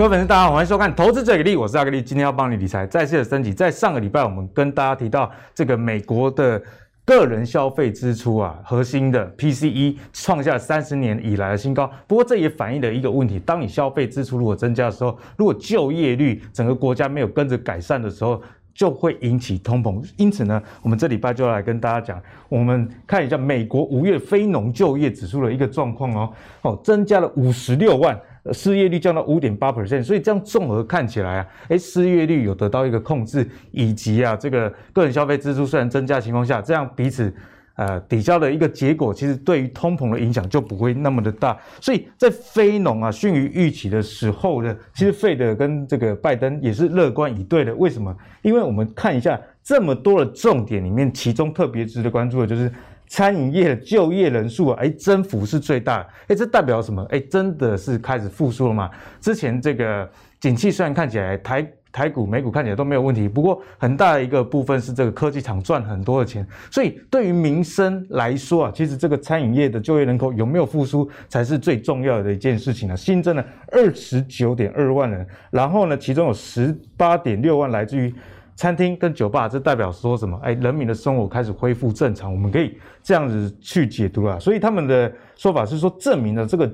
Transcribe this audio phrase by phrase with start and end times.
[0.00, 3.52] 各位粉丝，大家好，欢迎收看《投资最给力》，我是阿格力，今天要帮你理财，再次的升级。
[3.52, 6.58] 在上个礼拜，我们跟大家提到这个美国的
[7.04, 11.86] 个人消费支出啊，核心的 PCE 创下三十年以来的新高。
[12.06, 18.40] 不过，这也反映了一个问题：当你消费支出如果增加的时候，如果就业率整个国家没有跟着改善的时候，
[18.72, 20.02] 就会引起通膨。
[20.16, 28.18] 因此呢，我们这礼拜就要来跟大家讲，我们看一下美国五月非农就业指数的一个状况哦，哦，增加了五十六万。
[28.52, 37.32] 失业率降到五点八 percent，所以这样综合看起来啊，诶，失业率有得到一个控制，以及啊，这个个人消费支出虽然增加的情况下，这样彼此
[37.76, 41.56] 呃抵消的一个结果，其实对于通膨的影响就不会那么的大。
[41.80, 47.74] 所以在非农啊逊于预期的时候呢，其实费德跟这个拜登也是乐观以对的。
[47.74, 48.14] 为什么？
[48.42, 52.70] 因为我们看一下这么多的重点里面，其中特别值得关注的就是。
[53.10, 57.04] 餐饮业的就业人数啊，哎，增幅是最大，哎，这代表什么？
[57.10, 58.88] 哎，真的是开始复苏了吗？
[59.20, 60.08] 之前这个
[60.38, 72.96] 景气虽然看起来台台股、美股看起来都没有问题，不过很大的一个部分是这个科技厂赚很多的钱，所以对于民生来说啊，其实这个餐饮业的就业人口有没有复苏才是最重要的一件事情呢？
[72.96, 78.14] 新增了二十九点二万人，然后呢，其中有十八点六万来自于。
[78.60, 80.38] 餐厅跟酒吧，这代表说什么？
[80.42, 84.38] 哎，人民的生活开始恢复正常，我们可以这样子去解读了。
[84.38, 86.70] 所以他们的说法是说，证明了这个。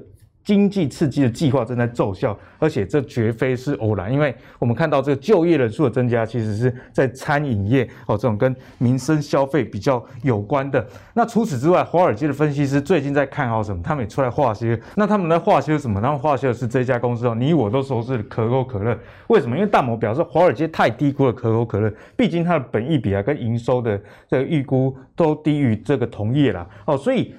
[0.47, 10.87] 经济刺激的计划正在奏效，而且这绝非是偶然，因为我们看到这个就业人数的增加，其实是在餐饮业哦，这种跟民生消费比较有关的。
[11.15, 13.83] 那除此之外，华尔街的分析师最近在看好什么？
[13.83, 14.81] 他们也出来化些。
[14.95, 16.01] 那他们在化些什么？
[16.01, 18.97] 他们化些的是这家公司哦，你我都熟知可口可乐。
[19.27, 19.57] 为什么？
[19.57, 24.01] 因为大摩表示华尔街太低估了可口可乐，毕竟它的本益比啊跟营收的
[24.31, 27.35] 这个预估都低于这个同业啦哦，所以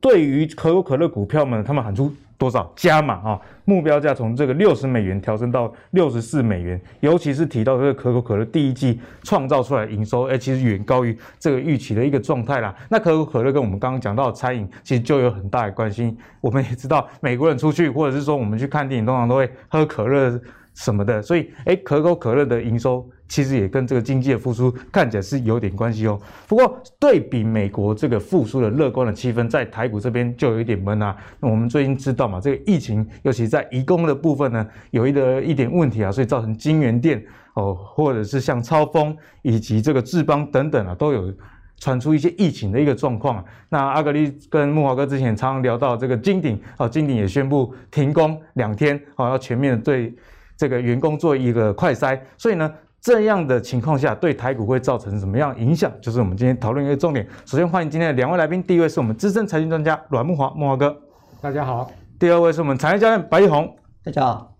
[0.00, 2.12] 对于可口可乐股票们，他们喊出。
[2.38, 3.40] 多少加码啊？
[3.64, 12.74] 目标价从这个六十美元调升到六十四美元，尤其是提到这个可口可乐第一季创造出来营收，哎，其实远高于这个预期的一个状态啦。
[12.88, 16.16] 那可口可乐跟我们刚刚讲到的餐饮其实就有很大的关系。
[16.40, 20.40] 我们也知道，美国人出去或者是说我们去看电影，通常都会喝可乐
[20.74, 23.04] 什么的，所以哎，可口可乐的营收。
[23.28, 26.18] 其实也跟这个经济的复苏看起来是有点关系哦。
[26.46, 31.14] 不过对比美国这个复苏的乐观的气氛，在台股这边就有一点闷啊。
[31.38, 37.22] 那我们最近知道嘛，这个疫情尤其在移工的部分呢，有一个一点问题啊，所以造成金元电
[37.54, 41.30] 哦，或者是像超丰以及这个智邦等等啊，都有
[41.78, 43.44] 传出一些疫情的一个状况。
[43.68, 50.14] 那阿格力跟木华哥之前常常聊到这个金鼎啊，金鼎也宣布停工两天啊，要全面对
[50.56, 52.72] 这个员工做一个快筛，所以呢。
[53.08, 55.90] 这样的情况下，对台股会造成什么样影响？
[55.98, 57.26] 就是我们今天讨论一个重点。
[57.46, 60.94] 首先欢迎今天的两位来宾，第一位是我们资深财经专家阮木华，木华哥，
[61.40, 61.90] 大家好。
[62.18, 63.74] 第二位是我们产业教练白毅宏，
[64.04, 64.54] 大家好。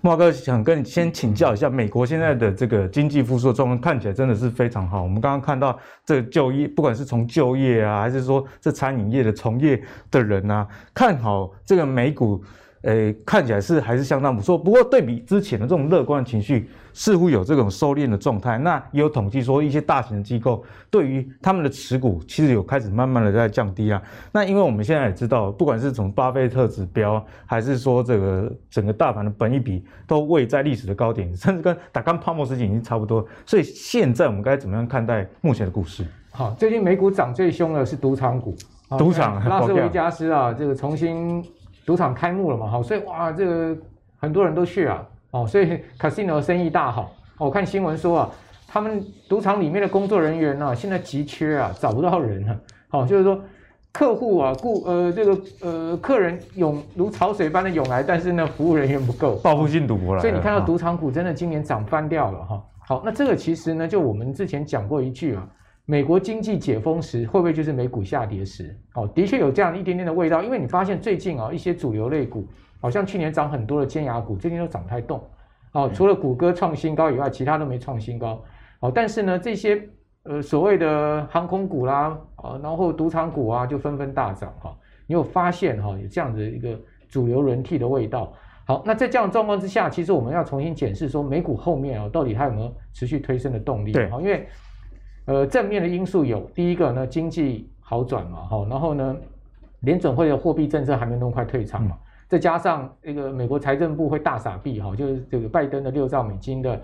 [0.00, 5.02] 木华哥想跟你先请教一下，美国现在的这个经济复苏的状况看起来真的是非常好。
[5.02, 12.40] 我们刚刚看到这个就业，不管是从就业啊，还是说这餐饮业的从业的人啊，看好这个美股。
[12.86, 14.56] 诶，看起来是还是相当不错。
[14.56, 18.58] 不过对比之前的这种乐观的情绪，似乎有这种收敛的状态。
[18.58, 24.00] 那也有统计说，一些大型的机构对于他们的持股，其实有开始慢慢的在降低啊。
[24.30, 33.26] 那因为我们现在也知道，不管是从巴菲特指标，还是说这个整个大盘的本益比，都位在历史的高点，甚至跟达康泡沫时期已经差不多。
[33.44, 36.06] 所以现在我们该怎么样看待目前的股市？
[36.30, 38.54] 好，最近美股涨最凶的是赌场股，
[38.96, 41.44] 赌场拉斯维加斯啊，这个重新。
[41.86, 42.66] 赌场开幕了嘛？
[42.66, 43.76] 好，所以哇，这个
[44.18, 47.12] 很多人都去啊，哦，所以 casino 生意大好。
[47.38, 48.30] 我看新闻说啊，
[48.66, 52.58] 他们赌场里面的工作人员呢、啊，现在急缺啊，找不到人了。
[52.88, 53.40] 好，就是说
[53.92, 60.20] 客户啊，顾呃这个呃客人涌如潮水般的涌来，但是呢，服务人员不够，报复性赌博了。
[60.20, 62.62] 所以你看到赌场股真的今年涨翻掉了哈。
[62.80, 65.48] 好，那这个其实呢，就我们之前讲过一句啊。
[65.88, 68.76] 美国经济解封时，会不会就是美股下跌时？
[68.94, 70.42] 哦，的确有这样一点点的味道。
[70.42, 72.44] 因为你发现最近啊，一些主流类股，
[72.80, 75.22] 好像去年涨很多的尖牙股，最近都涨不太动。
[75.70, 78.42] 哦，除了谷歌创新高以外，其他都没创新高。
[78.80, 79.80] 哦，但是呢，这些
[80.24, 84.52] 呃所谓的航空股啦，啊，然后赌场股啊，就纷纷大涨。
[84.58, 86.76] 哈，你有发现哈，有这样的一个
[87.08, 88.32] 主流轮替的味道。
[88.64, 93.92] 好，那在这样的状况之下，其实我们要重新检视说，美股后面啊，到底它有没有持续推升的动力？
[93.92, 94.48] 对，因为。
[95.26, 99.16] 呃，正面的因素有第一个呢，经济好转嘛，哈，然后呢，
[99.80, 106.80] 联准会的货币政策还没那么快退场嘛，再加上那个美国财政部会大傻币，哈，就是这个拜登的六兆美金的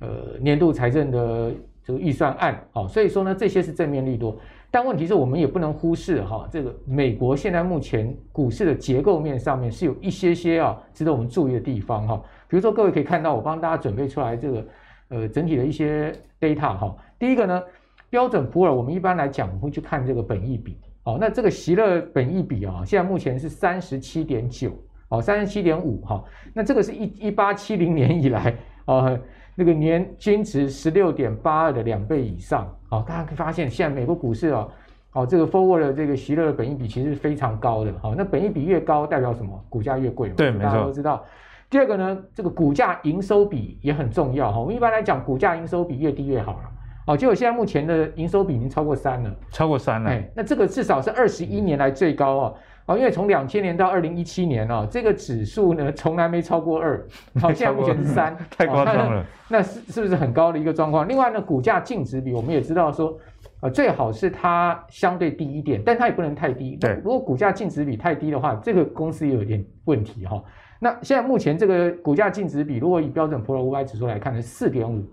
[0.00, 0.08] 呃
[0.40, 1.50] 年度财政的
[1.82, 4.36] 这个预算案，好，所以说呢，这些是正面利多，
[4.70, 14.66] 但问题是我们也不能忽视哈，这个美国现在目前股市的结构面上面是有一些些啊值得我们注意的地方哈，比如说各位可以看到，我帮大家准备出来这个
[15.08, 16.94] 呃整体的一些 data 哈。
[17.18, 17.62] 第一个呢，
[18.10, 24.70] 标准普尔我们一般来讲我们会去看这个本益比，哦，那这个席勒本益比啊，现在目前是三十七点九，
[25.08, 26.24] 哦，三十七点五哈，
[26.54, 28.54] 那这个是一一八七零年以来
[28.86, 29.18] 哦。
[29.58, 34.68] 那个年均值十六点八二的两倍以上，好，大家可以发现，现在美国股市啊，
[35.12, 39.58] 哦，这个 forward 的这个席勒的本益比其实是非常高的，好，那本益比越高代表什么？
[39.70, 41.24] 股价越贵嘛，对，没错，大家都知道。
[41.70, 44.52] 第二个呢，这个股价营收比也很重要。
[44.52, 46.70] 哈，我们一般来讲，股价营收比越低越好了，
[47.06, 52.54] 好，结果现在目前的营收比已经超过三了，超过三了，哎，那这个至少是二十一年来最高哦。
[52.86, 57.04] 哦，因为从两千年到二零一七年哦，这个指数呢从来没超过二，
[57.40, 59.24] 好， 现在目前是三，太夸张了。
[59.48, 61.08] 那是是不是很高的一个状况？
[61.08, 63.16] 另外呢，股价净值比我们也知道说，
[63.60, 66.76] 呃，最好是它相对低一点，但它也不能太低。
[66.76, 70.42] 对，如果股价净值比太低的话，这个公司也有点问题哈。
[70.78, 75.04] 那现在目前这个股价净值比，如果以标准普尔五百指数来看是四点五，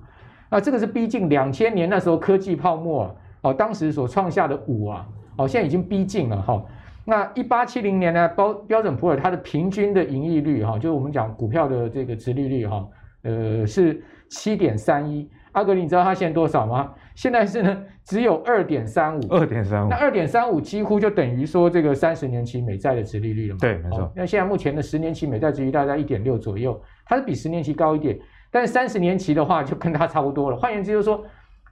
[0.53, 3.09] 那这个是逼近两千年那时候科技泡沫
[3.41, 5.03] 哦，当时所创下的五啊，
[5.35, 6.63] 哦，现在已经逼近了哈。
[7.03, 12.87] 那一八七零年呢，标标准普尔它的平均的盈利率哈，就是我们讲股票的这个殖利率哈，
[13.23, 15.27] 呃是七点三一。
[15.53, 16.91] 阿格，你知道它现在多少吗？
[17.13, 19.21] 现在是呢只有二点三五。
[19.29, 19.89] 二点三五。
[19.89, 23.59] 那二点三五几乎就等于说这个三十年期美债的殖利率了嘛？
[23.59, 24.11] 对，没错。
[24.15, 28.17] 那现在目前的十年期美债殖利率大概一点六左右，它是比十年期高一点，
[28.53, 30.55] 但是三十年期的话就跟它差不多了。
[30.55, 31.25] 换言之就是说，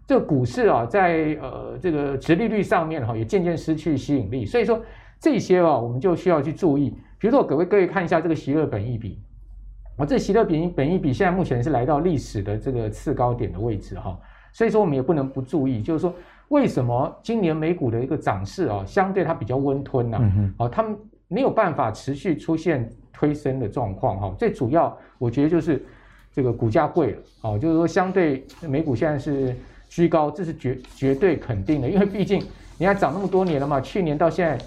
[0.06, 4.82] 这个股市啊，在呃这个殖利率上面哈，也渐渐失去吸引力，所以说。
[5.24, 6.90] 这些啊，我们就需要去注意。
[7.20, 9.22] 比如说，各位各位看一下这个席勒本益比，
[9.96, 14.20] 啊，这席勒本益本益比现在目前是来到历史的这个次高点的位置哈，
[14.52, 16.12] 所以说我们也不能不注意，就是说
[16.48, 20.18] 为什么今年美股的一个涨势啊，相对它比较温吞呐，
[20.58, 20.98] 啊，他们
[21.28, 24.36] 没有办法持续出现推升的状况哈。
[24.40, 25.86] 最主要我觉得就是
[26.34, 29.56] 这个股价贵了，哦，就是说相对美股现在是
[29.90, 32.44] 居高，这是绝绝对肯定的，因为毕竟
[32.78, 34.58] 你看涨那么多年了嘛，去年到现在。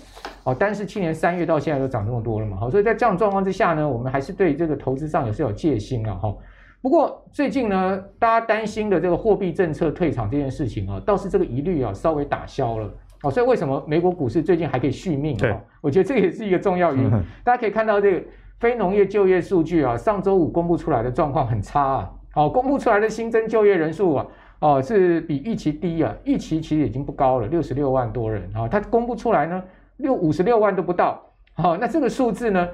[0.44, 6.34] 哦，单是去年三月到现在都涨这么多了嘛，好，所以在这样状况之下呢，我们还是对这个投资上也是有戒心了哈。
[6.82, 12.92] 不过最近呢，大家担心的这个货币政策退场这件事情啊，倒是这个疑虑啊稍微打消了。
[13.22, 15.34] 哦，所以为什么美国股市最近还可以续命？
[15.50, 17.10] 哦，我觉得这也是一个重要原因。
[17.42, 18.22] 大家可以看到这个
[18.64, 22.10] 非农业就业数据啊，上周五公布出来的状况很差啊。
[22.32, 24.26] 好，公布出来的新增就业人数啊，
[24.60, 29.62] 哦是比预期低啊，预期其实已经不高了，六十六万多人啊，它公布出来呢。
[29.98, 31.20] 六五十六万都不到，
[31.52, 32.66] 好，那这个数字呢？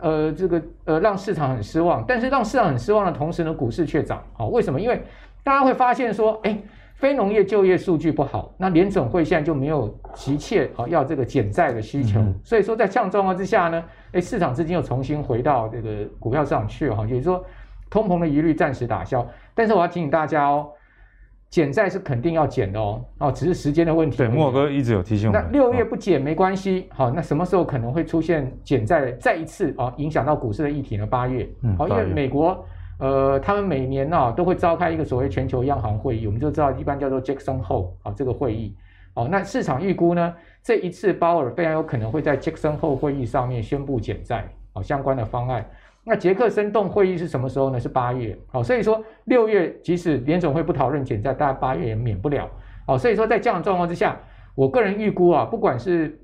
[0.00, 2.04] 呃，这个呃，让市场很失望。
[2.06, 4.22] 但是让市场很失望的同时呢，股市却涨。
[4.34, 4.78] 好，为什么？
[4.78, 5.02] 因为
[5.42, 6.58] 大家会发现说，哎，
[7.00, 12.20] 非农业就业数据不好，那联总会现在就没有急切啊要这个减债的需求。
[12.20, 13.82] 嗯、所以说，在这样状况之下呢，
[14.12, 17.44] 哎，市场资金又重新回到这个股票市场去哈，也就是说，
[17.88, 19.26] 通膨的疑虑暂时打消。
[19.54, 20.68] 但是我要提醒大家哦。
[21.48, 24.18] 减债是肯定要减的哦，哦，只是时间的问题。
[24.18, 25.42] 对，莫哥一直有提醒我们。
[25.42, 31.04] 那六月不减没关系，好、哦，那什么时候可能会出现减债再一次啊、哦，影响到股市的议题呢？
[31.04, 32.64] 八月，好、嗯，因为美国
[33.00, 38.76] 呃，他们每年呢、都会召开一个所谓全球央行会议，我们就知道一般叫做 Jackson Hole 啊、这个会议，
[39.14, 45.68] 哦，那市场预估呢，这一次鲍尔非常有可能会在 Jackson Hole 会议上面宣布减债，哦，相关的方案。
[46.04, 47.80] 那杰克森洞会议是什么时候呢？
[47.80, 48.36] 是八月。
[48.48, 52.48] 好，所以说六月即使联总会不讨论减债，大概八月也免不了。
[52.86, 54.18] 好，所以说在这样的状况之下，
[54.54, 56.18] 我个人预估啊，不管是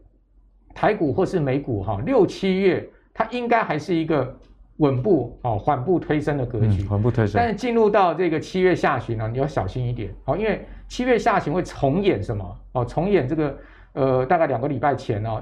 [0.74, 4.38] 台股或是美股哈，六七月它应该还是一个
[4.78, 6.82] 稳步哦缓步推升的格局。
[6.82, 7.34] 嗯，缓步推升。
[7.40, 10.12] 但是进入到这个七月下旬呢，你要小心一点。
[10.24, 12.58] 哦，因为七月下旬会重演什么？
[12.72, 13.58] 哦，重演这个
[13.92, 15.40] 呃，大概两个礼拜前哦，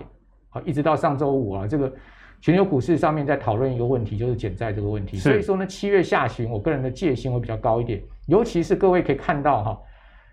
[0.51, 1.93] 好，一直到上周五啊，这个。
[2.41, 5.17] 全球股市上面在讨论一个问题，就是减债这个问题。
[5.17, 8.03] 所以说呢，七月下旬，我个人的戒心会比较高一点。
[8.27, 9.79] 尤其是各位可以看到哈，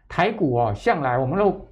[0.10, 1.65] 台股啊，向来我们都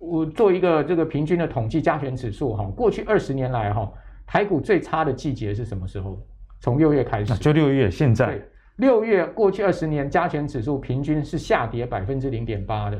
[0.00, 3.88] 我做一个这个平均的统计加权指数哈，过去二十年来哈，
[4.26, 6.18] 台股最差的季节是什么时候？
[6.60, 7.90] 从六月开始，就六月。
[7.90, 8.40] 现在
[8.76, 12.96] 六月过去二十年加权指数平均是下跌百分之零点八的，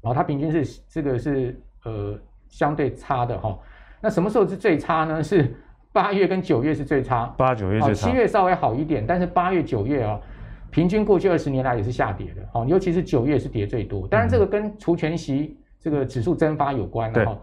[0.00, 3.58] 然后它平均是这个是呃相对差的哈。
[4.00, 5.22] 那什么时候是最差呢？
[5.22, 5.54] 是
[5.92, 10.20] 八月跟九月是最差，八九月最差，七月稍微好一点，但是八月九月啊，
[10.70, 14.08] 平均过去二十年来也是下跌的，哦，尤其是九月是跌最多。
[14.08, 17.38] 当然这个跟除权息这个指数蒸发有关的哈。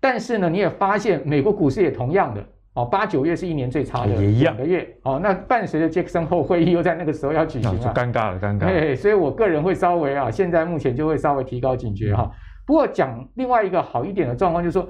[0.00, 2.44] 但是呢，你也发现美国股市也同样的
[2.74, 8.66] 哦，八九月是一年最差的两个月，哦，那伴随着杰克森后会议又在那个时候要举行了，尴尬了，尴尬。
[8.66, 12.30] 对，所以我个人会稍微啊，现在目前就会稍微提高警觉哈。
[12.66, 14.88] 不过讲另外一个好一点的状况，就是说。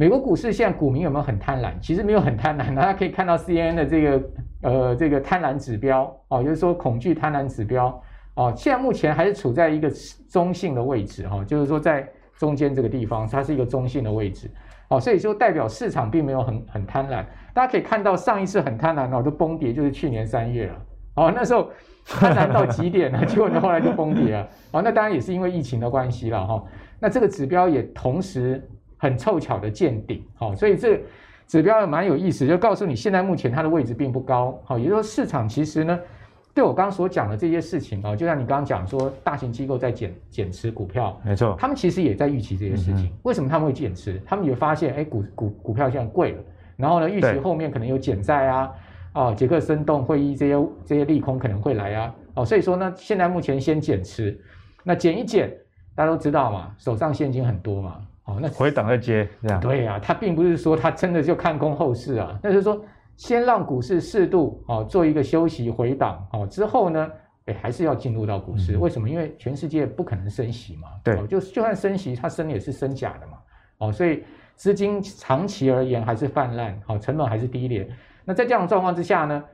[0.00, 1.72] 美国股市现在股民有没有很贪婪？
[1.80, 4.22] 其实没有很贪婪，大家可以看到 CNN 的这个
[4.62, 8.00] 呃这个贪婪指标哦，就是说恐惧贪婪指标
[8.36, 9.90] 哦，现在目前还是处在一个
[10.30, 12.08] 中性的位置哈、哦，就是说在
[12.38, 14.48] 中间这个地方，它是一个中性的位置
[14.88, 17.24] 哦，所以说代表市场并没有很很贪婪。
[17.54, 20.74] 大家可以看到上一次很贪婪哦，就崩跌就是去年三月了
[21.16, 21.70] 哦，那时候
[22.06, 26.64] 贪婪到极点了， 结果呢后来就崩跌了哦，那当然也是因为疫情的关系了哈、
[27.00, 28.66] 那这个指标也同时。
[29.00, 31.00] 很凑巧的见顶，好，所以这
[31.46, 35.96] 指标也蛮有意思，就告诉你现在目前它的位置并不高，好，也就是说市场其实呢，
[36.54, 43.04] 对我刚刚所讲的这些事情啊，就像你刚刚讲说，大型机构在减减持股票，没错，他们其实也在预期这些事情。
[43.04, 44.20] 嗯、为什么他们会减持？
[44.26, 46.38] 他们也发现，哎，股股股票现在贵了，
[46.76, 48.70] 然后呢，预期后面可能有减债啊，
[49.14, 54.36] 哦，杰克森动会议这些这些利空可能会来啊，哦，所以说呢，现在目前先减持，
[54.82, 55.52] 那减一减，
[55.94, 58.00] 大家都知道嘛，手上现金很多嘛。
[58.24, 59.58] 哦，那回档再接这样。
[59.58, 62.78] 对呀、啊，他并不是说他真的就看空后市啊，那就是说
[63.18, 67.10] 先让股市适度哦做一个休息回档哦，之后呢，
[67.44, 68.74] 哎还是要进入到股市。
[68.74, 69.10] 嗯、为什么？
[69.10, 70.88] 因为全世界不可能升息嘛。
[71.04, 73.32] 对，哦、就就算升息，它升也是升假的嘛。
[73.78, 77.86] 哦，所以资金长期而言还是泛滥，好、哦，成本还是低廉。
[78.24, 79.44] 那在这样的状况之下呢，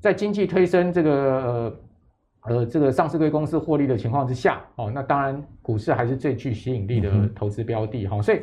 [0.00, 1.12] 在经济推升这个。
[1.22, 1.76] 呃
[2.46, 8.22] 呃，这个上市柜公司获利的情况之下，哦，那当然股市还是最具吸引力的投资标的哈、嗯哦。
[8.22, 8.42] 所以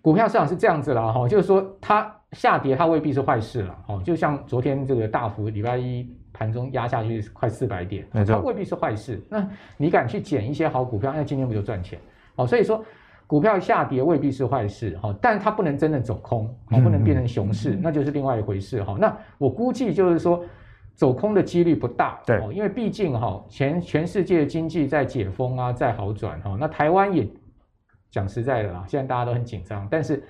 [0.00, 9.20] 股票市场是这样子啦哈、哦，就是说它下跌它未必是坏事了，哦，就像昨天这个大幅礼拜一盘中压下去快四百点，它未必是坏事。
[9.28, 11.98] 那你敢去捡一些好股票，那今天不就赚钱？
[12.36, 12.84] 哦，所以说
[13.26, 18.98] 股票下跌未必是坏事哈、哦，但它不能真的走空，哦，不能变成熊市，嗯、那就是另外一回事哈、哦。
[19.00, 20.44] 那我估计就是说。
[20.96, 27.28] 走空的几率不大，对，因为毕竟哈，全全世界经济在解封啊，在好转哈，那台湾也
[28.10, 30.24] 讲实在的啦，现在大家都很紧张，但是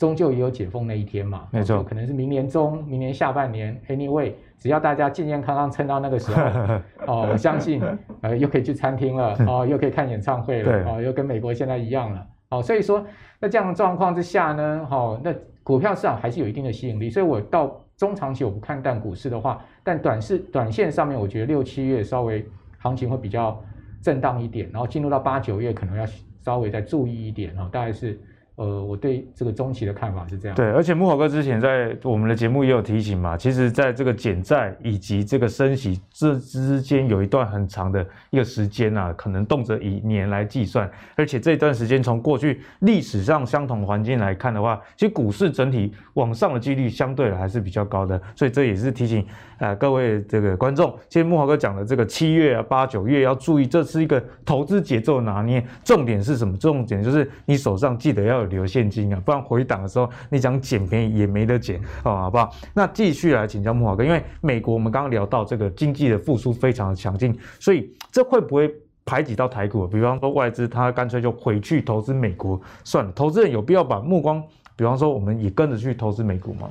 [0.00, 6.42] 终究也有解封那一天嘛，没错，可能是明年中、明年下半年，anyway，只要大家健健康康撑到那个时候，
[7.06, 7.82] 哦，我相信
[8.22, 13.04] 呃又可以去餐厅了， 哦，又可以看演唱会了，哦，又跟美国现在一样了，哦，所以说
[13.38, 17.78] 那这样的状况之下呢，哦，那股票市场还是有一定的吸引力，所以我到。
[18.00, 22.42] 中长期我不看淡股市的话，但短视短线上面，我觉得六七月稍微
[22.78, 23.62] 行情会比较
[24.00, 26.06] 震荡一点，然后进入到八九月可能要
[26.40, 28.18] 稍微再注意一点哦，大概是。
[28.56, 30.54] 呃，我对这个中期的看法是这样。
[30.54, 40.90] 对，而且慕郝哥之前在我们的节目也有提醒嘛，其实在这个减债以及这个升息这之间有一段很长的一个时间啊，可能动辄以年来计算。
[41.16, 48.20] 而且这段时间从过去历史上相同环境来看的话，其实股市整体往上的几率相对的还是比较高的。
[48.36, 49.22] 所以这也是提醒
[49.58, 56.54] 啊、呃、各位这个观众，其实慕郝哥讲的这个七月啊、八九月要注意，这是一个投资节奏拿捏，重点是什么？
[56.58, 58.49] 重点就是你手上记得要。
[58.50, 62.54] 留现金啊，不然回档的时候你想捡便宜也没得捡哦，好不好？
[62.74, 68.70] 那继续来请教木华哥，因为美国我们刚刚聊到这个经济的复苏非常的强劲，所以这会不会
[69.06, 69.86] 排挤到台股？
[69.86, 74.42] 比方说外资他干脆就回去投资美国算了，投资人有必要把目光，
[74.76, 76.68] 比方说我们也跟着去投资美股吗？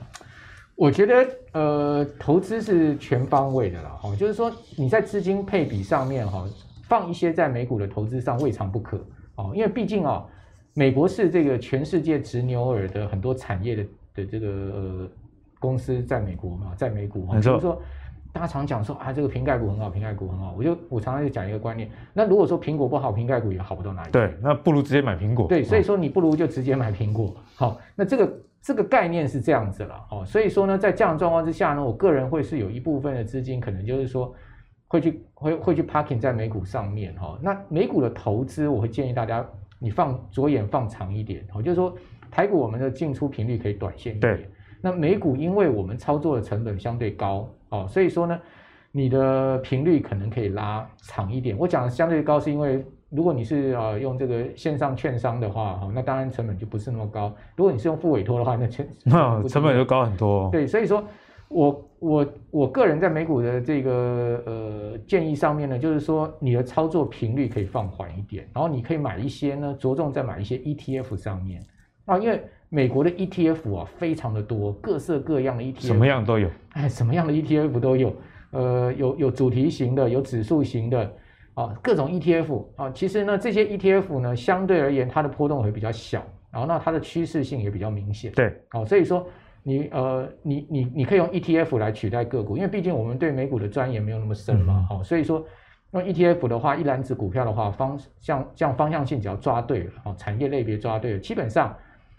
[0.75, 6.45] 我觉得呃，投资是全方位的啦，哈，就是说你在资金配比上面哈，
[6.87, 8.97] 放一些在美股的投资上未尝不可
[9.35, 10.25] 哦，因为毕竟啊。
[10.79, 15.09] 美国是这个全世界执牛耳的很多产业的的这个呃
[15.59, 17.81] 公司在美国嘛，在美股嘛，就是说
[18.31, 24.11] 大家常讲说啊，这个瓶盖股很好，瓶盖股很好，我就我常常就讲一个观念，那如果说苹果不好，瓶盖股也好不到哪里。
[24.11, 25.49] 对，那不如直接买苹果。
[25.49, 27.35] 对，所以说你不如就直接买苹果。
[27.55, 29.95] 好，那这个这个概念是这样子了。
[30.11, 34.33] 哦，所以说呢，在这样的状况之下呢，我个人会是有一部分的资金，可能就是说
[34.87, 37.37] 会去会会去 parking 在美股上面哈。
[37.41, 39.45] 那美股的投资，我会建议大家。
[39.79, 41.95] 你放左眼放长一点，哦，就是说
[42.29, 44.35] 台股我们的进出频率可以短线一点。
[44.35, 44.49] 对。
[44.81, 48.39] 那美股因为我们操作的成本相对高，哦，所以说呢，
[48.91, 51.57] 你的频率可能可以拉长一点。
[51.57, 57.35] 我讲的相对高，是因为如果你是呃用这个线上券商的话，哈，那当然成本就不是那么高。
[57.55, 60.49] 如果你是用付委托的话，那成 那成本就高很多。
[60.51, 61.03] 对，所以说。
[61.49, 71.61] 我我我个人在美股的这个呃建议上面呢，就是说你的操作频率可以放缓一点，然后你可以买一些呢，着重在买一些 ETF 上面。
[72.05, 78.15] 啊，因为美国的 ETF 啊非常的多，各色各样的 ETF，什么样都有，哎，什么样的 ETF 都有，
[78.51, 81.11] 呃，有有主题型的，有指数型的
[81.55, 89.27] 啊，各种 ETF 啊，其实呢这些 ETF 呢相对而言它的波动会比较小，然后那它的趋势性也比较明显，对，好，所以说。
[89.63, 95.45] 你呃，你你你可以用 ETF 来取代个股，因为毕竟我们对美股的钻研没有那么深嘛，好、嗯，所以说
[95.91, 101.75] 用 ETF 的话，一篮子股票的话，方向这样方向性只要抓对了，哦，产业类别抓对了，基本上，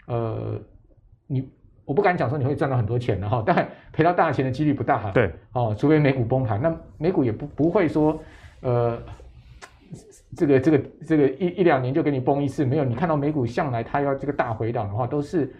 [0.07, 0.59] 呃，
[1.27, 1.49] 你
[1.85, 5.11] 我不敢讲说你会赚到很多钱的哈，但赔到大钱的几率不大。
[5.11, 8.19] 对，哦，除非美股崩盘，那美股也不不会说
[8.61, 8.97] 呃。
[10.37, 12.85] 这个这个这个一一两年就给你崩一次，没有。
[12.85, 15.53] 你看到美股向来它要这个大回档的话，都是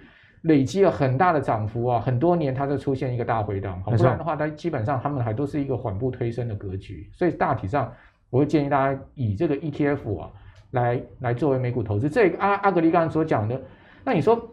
[0.43, 7.09] 累积了很大的涨幅啊，很多年它就出现一个大回档，不然的话，它基本上他们还都是一个缓步推升的格局。
[7.13, 7.91] 所以大体上，
[8.29, 10.29] 我会建议大家以这个 ETF 啊
[10.71, 12.09] 来来作为美股投资。
[12.09, 13.61] 这个阿阿格力刚刚所讲的，
[14.03, 14.49] 那你说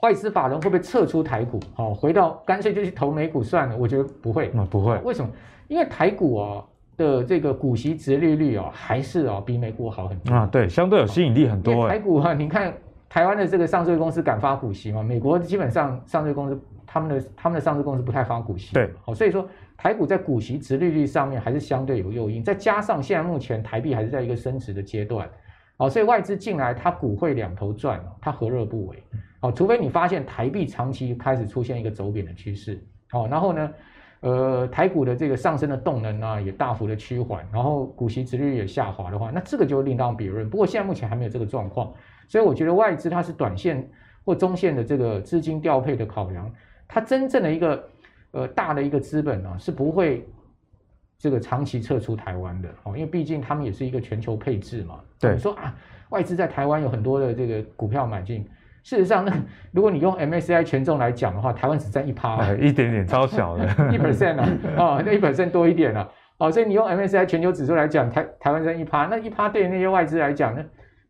[0.00, 1.60] 外资法人会不会撤出台股？
[1.74, 3.76] 好，回到干脆就去投美股算了？
[3.76, 4.96] 我觉得不会，嗯不会。
[5.04, 5.30] 为什么？
[5.68, 6.64] 因为台股啊。
[6.96, 11.88] 的这个股息殖利率哦，还是哦比美股好很多啊，对，相对有吸引力很多。
[11.88, 12.72] 台股哈、啊，你看
[13.14, 15.00] 台湾的这个上市公司敢发股息吗？
[15.00, 18.74] 美国基本上上市公司他们的他们的上市公司不太发股息。
[18.74, 25.30] 对，好，所以说台股在股息殖利率上面还是相对有诱因，再加上现在目前台币还是在一个升值的阶段，
[25.76, 29.00] 好，所以外资进来它股汇两头赚，它何乐不为？
[29.38, 33.70] 好，除非你发现台币长期开始出现一个走贬的趋势，好，然后呢？
[34.22, 40.48] 呃，台股的这个上升的动能呢，也大幅的趋缓，然后股息殖利率也下滑的话，那这个就另当别论。
[40.48, 41.92] 不过现在目前还没有这个状况，
[42.28, 43.88] 所以我觉得外资它是短线
[44.24, 46.50] 或中线的这个资金调配的考量，
[46.88, 47.88] 它真正的一个
[48.32, 50.26] 呃大的一个资本呢是不会
[51.18, 55.00] 这个长期撤出台湾的哦，因为毕竟他们也是一个全球配置嘛。
[55.20, 55.74] 对，你说啊，
[56.10, 58.46] 外资在台湾有很多的这个股票买进。
[58.82, 59.32] 事实上，那
[59.72, 70.62] 如果你用 MSCI 权重来讲的话，台湾只占一趴，哎，一点点，超小的， 一 percent 啊，哦，那一 percent 多一点啊，哦，所以你用 MSCI 全球指数来讲，台台湾占一趴，那一趴对于那些外资来讲，那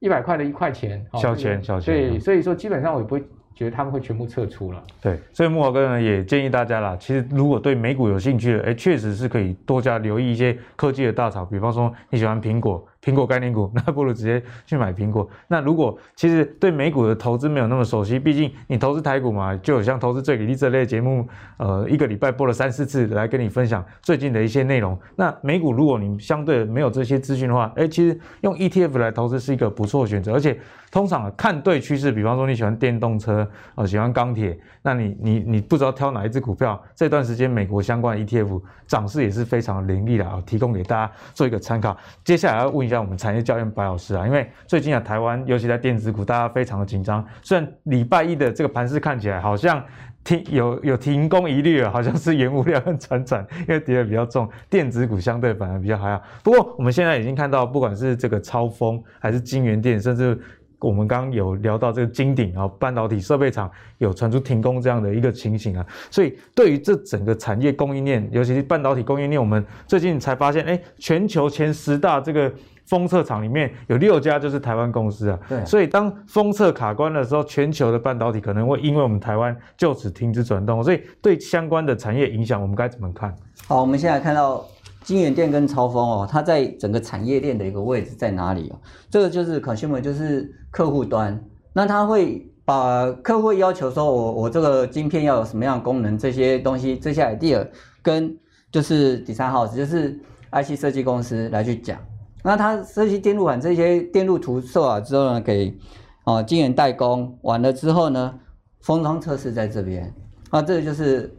[0.04, 3.24] 一百块的一块钱，小钱小钱，对，所以说基本上我也不会。
[3.56, 15.28] 觉得他们会全部撤出了，对，所以木华哥呢也建议大家啦，其实如果对美股有兴趣的，哎，确实是可以多加留意一些科技的大厂，比方说你喜欢苹果，苹果概念股， 那不如直接去买苹果。
[15.48, 24.98] 那如果其实对美股的投资没有那么熟悉，毕竟你投资台股嘛，就有像投资最给力这类节目，呃，一个礼拜播了三四次来跟你分享最近的一些内容。
[25.16, 30.58] 那美股如果你相对没有这些资讯的话，哎，其实用 ETF 来投资是一个不错的选择，而且。
[30.94, 41.96] 通常看对趋势，比方说你喜欢电动车，呃，喜欢钢铁，那你你你不知道挑哪一只股票，这段时间美国相关 ETF 涨势也是非常凌厉的啊，提供给大家做一个参考。
[42.22, 47.26] 接下来要问一下我们产业教练白老师啊，因为最近啊台湾尤其在电子股，大家非常的紧张。
[47.42, 49.82] 虽然礼拜一的这个盘势看起来好像
[50.22, 56.22] 停有有停工疑虑啊，好像是原物料很惨惨，因为跌得比较重，电子股相对反而比较还好。
[56.44, 60.38] 不过我们现在已经看到，不管是这个超丰还是金元电，甚至
[60.84, 72.52] 我们刚刚有聊到这个金鼎啊，半导体设备厂有传出停工这样的一个情形啊，所以对于这整个产业供应链，尤其是半导体供应链，我们最近才发现，哎，全球前十大这个
[72.84, 75.38] 封测厂里面有六家就是台湾公司啊。
[75.48, 75.64] 对。
[75.64, 83.34] 所以当封测卡关的时候，全球的半导体可能会因为我们台湾就此停止转动，所以对相关的产业影响，我们该怎么看？
[83.66, 84.62] 好，我们现在看到。
[85.04, 88.80] 金源电跟超峰哦，它在整个产业链的一个位置在哪里哦？
[89.10, 91.38] 这个就是 consumer，就是客户端。
[91.74, 97.68] 那他会把客户要求说我，我这个晶片要有什么样的功能，这些东西这些 idea
[98.02, 98.34] 跟
[98.72, 100.18] 就是 design house，就是
[100.50, 101.98] IC 设计公司来去讲。
[102.42, 105.76] 那他设计电路板这些电路图做好之后呢，给
[106.24, 108.34] 哦晶圆代工完了之后呢，
[108.80, 110.10] 封装测试在这边。
[110.48, 111.30] 啊，这个就是。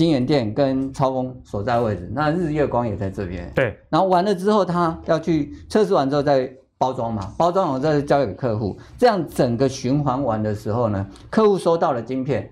[0.00, 3.52] 京元店跟超工所在位置，那日月光也在这边。
[3.54, 12.50] 对，然后完了之后，他要去测试完之后再包装嘛，包装完再交给客户，这样整个循环完的时候呢，客户收到了晶片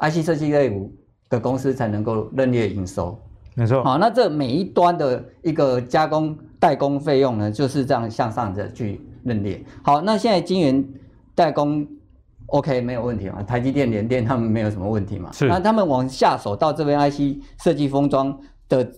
[0.00, 0.90] ，IC 设计类股
[1.28, 3.14] 的公司才能够认列营收。
[3.54, 3.84] 没错。
[3.84, 9.62] 好，那这每一端的一个加工代工费用呢，就是这样向上的去认列。
[9.82, 10.82] 好，那现在晶圆
[11.34, 11.86] 代工。
[12.50, 13.42] OK，没有问题嘛？
[13.42, 15.30] 台积电、联电他们没有什么问题嘛？
[15.32, 15.46] 是。
[15.48, 18.36] 那他们往下手到这边 IC 设计封装
[18.68, 18.90] 的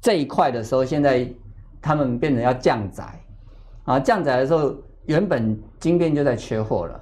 [0.00, 1.28] 这一块的时候，现在
[1.82, 3.04] 他们变成要降载
[3.84, 4.74] 啊，降载的时候，
[5.06, 7.00] 原本晶片就在缺货了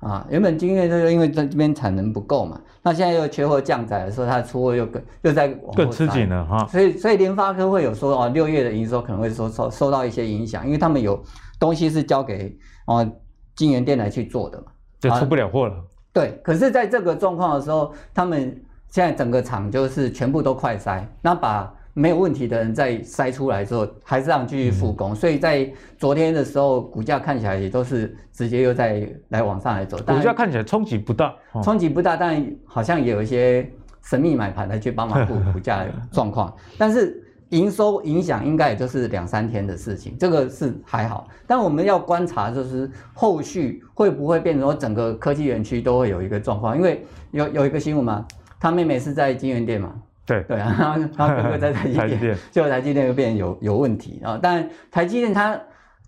[0.00, 6.66] 啊，原本晶片就是因为在这边产能不够嘛，那现在又缺货降载的时候，它出货又更又在往后更吃紧了哈。
[6.66, 11.22] 所以所以联发科会有说哦，六月的营收可能会受受受到一些影响，因为他们有
[11.60, 13.08] 东西是交给哦
[13.54, 14.64] 晶圆店来去做的嘛。
[15.10, 15.74] 就出不了货了。
[16.12, 18.40] 对，可是在这个状况的时候，他们
[18.88, 25.12] 现在整个厂就是全部都快筛，那把没有问题的人再筛出来之后，还是让继续复工。
[25.12, 29.98] 嗯、所以在昨天的时候，股价看起来也都是直接又在来往上来走。
[29.98, 33.68] 股价看起来冲击不大，冲击不大，但好像也有一些
[34.02, 36.54] 神秘买盘来去帮忙补 股价的状况。
[36.78, 41.28] 但是营收影响应该也就是两三天的事情，这个是还好。
[41.46, 48.26] 但我们要观察就是后续会不会变成说整个科技园区都会有一个状况，因为有有一个新闻嘛，
[48.58, 49.92] 他妹妹是在金源店嘛，
[50.26, 54.38] 对对啊，然 后他哥哥在台积电，就台积电就变有有问题啊。
[54.42, 55.60] 但台积电它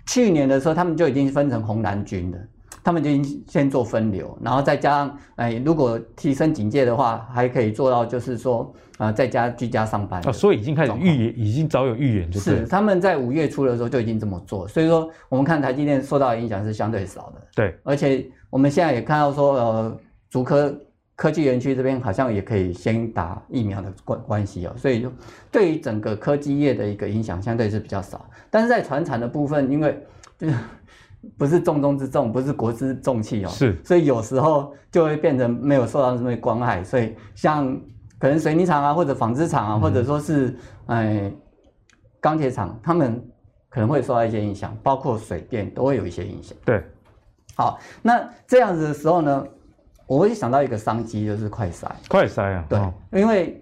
[0.07, 2.39] 去年的时候，他们就已经分成红蓝军了。
[2.85, 10.21] 他们就已经先做分流，然后再加上，哎，如果提升警戒的话，还可以做到，就是说，啊、呃，在家居家上班。
[10.29, 14.69] 啊，所以已经开始预言，已经早有预言，就是他们在五月初的时候就已经这么做。
[14.69, 17.41] 所以说，我们看台积电受到的影响是相对少的。
[17.55, 20.79] 对，而且我们现在也看到说，呃，竹科
[21.17, 25.11] 科技园区这边好像也可以先打疫苗的关关系哦，所以就
[25.51, 28.29] 对于整个科技业的一个影响相对是比较少。
[28.51, 29.99] 但是在传产的部分，因为
[30.37, 30.55] 就是。
[31.37, 37.67] 不是重中之重，不是国之重器哦，是，所以有时候就会变成没有受到什么光害，所以像
[38.19, 40.57] 可能水泥厂啊，或者纺织厂啊，嗯、或者说是
[40.87, 41.33] 哎
[42.21, 43.23] 钢铁厂，他们
[43.69, 46.57] 可能会受到一些影响，包括水电都会有一些影响。
[46.65, 46.83] 对，
[47.57, 49.47] 好，那这样子的时候呢，
[50.07, 51.87] 我会想到一个商机，就是快筛。
[52.09, 53.61] 快筛啊，对，哦、因为。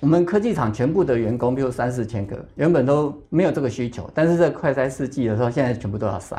[0.00, 6.36] 我们科技厂全部的员工，比如三四千个，原本都没有这个需求，但是这快筛试剂的时候，现在全部都要筛。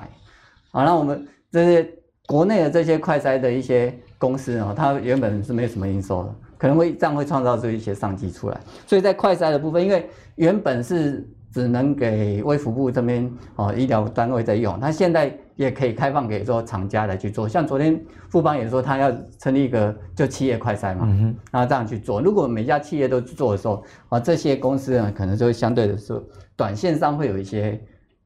[0.72, 1.90] 好，那我们这些
[2.28, 8.60] 国内的这些快筛的一些公司啊，它原本是没有什么营收的，可能会这样会创造出一些商机出来。
[8.86, 15.36] 所以在快筛的部分，因为原本是只能给卫福部这边哦医疗单位在用，它现在。
[15.58, 21.06] 也可以开放给说厂家来去做，像昨天富邦也说他要成立一个就企业快筛嘛，
[21.52, 22.22] 然后这样去做。
[22.22, 26.24] 如果每家企业都去做的时候，啊，这些公司呢可能就会相对的说，
[26.56, 27.78] 短线上会有一些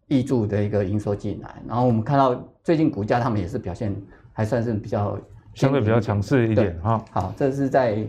[0.10, 1.56] 挹注的一个营收进来。
[1.68, 3.96] 然后我们看到最近股价他们也是表现
[4.34, 5.18] 还算是比较
[5.54, 7.04] 相对比较强势一点哈。
[7.12, 8.06] 好，这是在。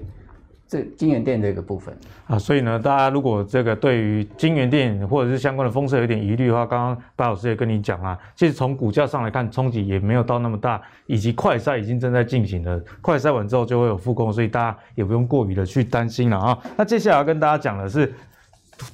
[0.66, 1.94] 这金源店这个部分
[2.26, 16.58] 啊，所以呢，大家如果这个对于金源店或者是相关的封测有点疑虑的话，刚刚白老师也跟你讲啊，其实从股价上来看，冲击也没有到那么大，以及快筛已经正在进行了，快筛完之后就会有复工，所以大家也不用过于的去担心了啊。
[16.76, 18.12] 那接下来要跟大家讲的是。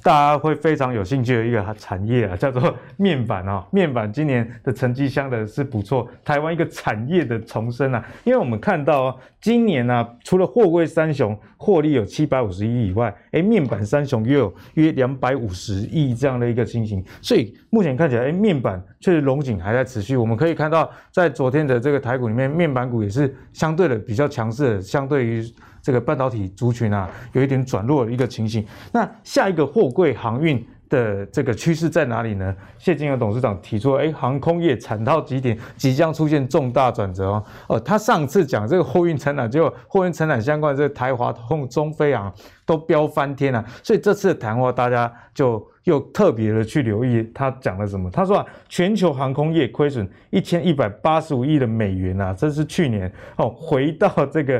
[0.01, 3.65] 大家会非常有兴趣的一个产业啊，叫做面板啊。
[3.71, 8.05] 面板今年的成绩相对是不错，台湾一个产业的重生啊。
[8.23, 17.03] 因为我们看到今年呢，除了货柜三雄获利有七百五十亿以外，哎，面板三雄又有约两百五十亿这样的一个情形。
[17.21, 20.15] 所以目前看起来，哎，面板确实龙景还在持续。
[20.15, 25.43] 我们可以看到，在昨天的这个台股里面，面板股也是相对的比较强势的，相对于。
[25.81, 28.65] 这个半导体族群啊，有一点转弱的一个情形。
[28.91, 32.55] 那下一个货柜航运的这个趋势在哪里呢？
[32.79, 37.43] 谢金河董事长提出，哎，航空业惨到极点，即将出现重大转折哦。
[37.67, 42.33] 哦，他上次讲这个货运承揽，结果货运承揽相关的这个台华通、中飞航
[42.65, 43.63] 都飙翻天了。
[43.83, 48.09] 所以这次的谈话，大家就又特别的去留意他讲了什么。
[48.09, 54.59] 他说啊，全球航空业亏损一千一百八十五亿的美元啊，这是去年哦，回到这个。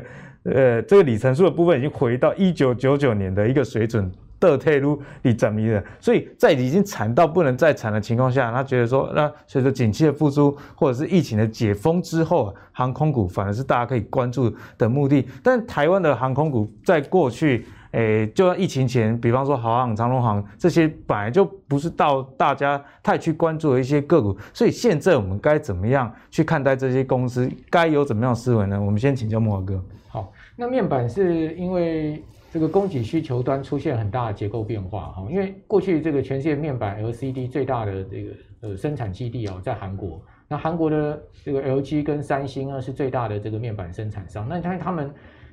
[0.53, 5.83] 呃，这个里程数的部分已经回到一九九九年的一个水准，的退入里程迷了。
[5.99, 15.27] 所以在已经惨到不能再惨的情况下，他觉得说，那随着景气的复苏或者是疫情的解封之后，航空股反而是大家可以关注的目的。
[15.43, 24.37] 但台湾的航空股在过去，诶，就像疫情前，比方说华航、长荣航这些，本来就不是到大家太去关注的一些个股。
[24.53, 27.49] 所以现在我们该怎么样去看待这些公司？
[27.69, 28.81] 该有怎么样思维呢？
[28.81, 29.83] 我们先请教莫哥。
[30.59, 45.09] 那面板是因为这个供给需求端出现很大的结构变化哈，因为过去这个全世界面板 LCD 最大的这个呃生产基地哦在韩国，那韩国的这个 LG 跟三星呢是最大的这个面板生产商，那你看他们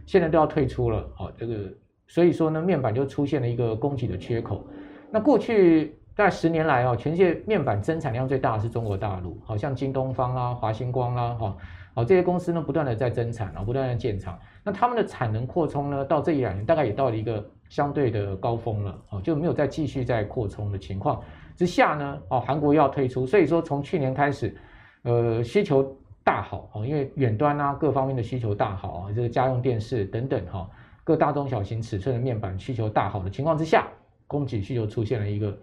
[0.06, 1.72] 现在都要退出了啊，这个
[2.08, 4.66] 所以说呢面板就出现了一个供给的缺口。
[5.12, 11.56] 那过去大概十年来啊，全世界面板生产量最大的是中国大陆，好像京东方啦、华星光啦哈。
[11.94, 14.38] 好，这些公司呢，不断的在增产啊，不断的建厂。
[14.66, 21.22] 那他们的产能扩充呢，到这一两年大概也到了一个相对的高峰了，哦，就没有再继续在扩充的情况
[21.54, 24.56] 之下呢，哦，韩国要退出，所以说从去年开始，
[25.04, 30.68] 呃，需求大好啊，因为远端啊各方面的需求大好啊，这个家用电视等等哈，
[31.04, 33.86] 各大中小型尺寸的面板需求大好的情况之下，
[34.26, 35.56] 供给需求出现了一个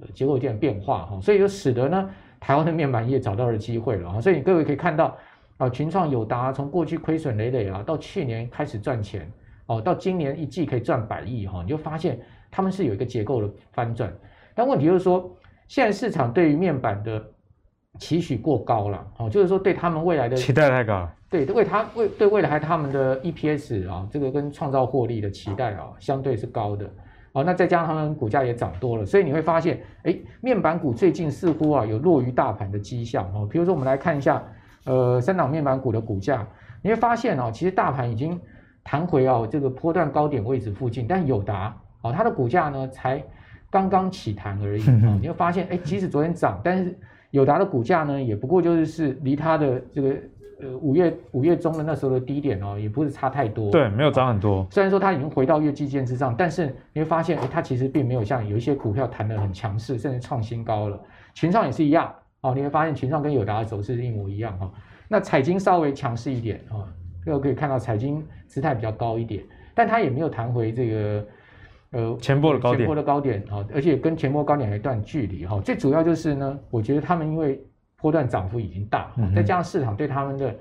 [0.00, 2.08] 呃结构有点变化哈，所以就使得呢，
[2.40, 5.14] 台湾的面板业找到了机会了啊，所以各位可以看到。
[5.58, 9.30] 啊，群创、友达从过去亏损累累啊，到去年开始赚钱，
[9.66, 14.12] 哦，到今年一季可以赚百亿哈，你就发现他们是有一个结构的翻转。
[14.54, 15.30] 但问题就是说，
[15.68, 17.24] 现在市场对于面板的
[17.98, 26.90] 期许过高了，哦，就是说对他们未来的期待太高，对，为他为对未来他们的 EPS 啊，这个跟创造获利的期待啊，相对是高的。
[27.32, 33.46] 哦，那再加上他们股价也涨多了，所以你会发现，哎，面板股最近似乎啊有落于大盘的迹象哦。
[33.50, 34.42] 比如说，我们来看一下，
[34.86, 36.46] 呃，三档面板股的股价，
[36.80, 38.40] 你会发现哦，其实大盘已经
[38.82, 43.22] 弹回哦这个波段高点位置附近，但友达哦它的股价呢才
[43.68, 45.18] 刚刚起弹而已 哦。
[45.20, 46.98] 你会发现，哎，即使昨天涨，但是
[47.32, 50.16] 友达的股价呢也不过就是是离它的这个。
[50.58, 53.70] 呃，五月五月中的那时候的低点哦，也不是差太多。
[53.70, 54.66] 对，没有涨很多。
[54.70, 60.98] 虽然说它已经回到月季线之上，但是你会发现，哎，它其实并没有像有一些股票弹得很强势，甚至创新高了。
[61.34, 62.10] 群创也是一样
[62.42, 64.72] 哦，你会发现群创跟友达的走势是一模一样哈、哦。
[65.08, 66.86] 那彩金稍微强势一点啊，
[67.26, 69.42] 又、哦、可以看到彩金姿态比较高一点，
[69.74, 71.26] 但它也没有弹回这个
[71.92, 75.60] 呃前波的高点，前波的高点啊、哦，而且跟前波高点还有一段距离哈、哦。
[75.60, 77.60] 最主要就是呢，我觉得他们因为
[77.98, 80.54] 波段涨幅已经大，嗯、再加上市场对他们的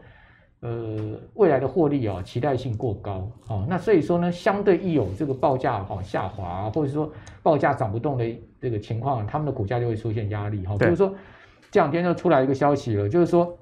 [0.62, 7.12] 呃未来的获利啊期待性过高哦，那所以说呢，相对一有这个报价哈下滑，或者说
[7.44, 8.26] 报价涨不动的
[8.62, 10.76] 这个情况，他们的股价就会出现压力哈。
[10.78, 11.14] 比如说
[11.72, 13.58] 这两天就出来一个消息了，就是说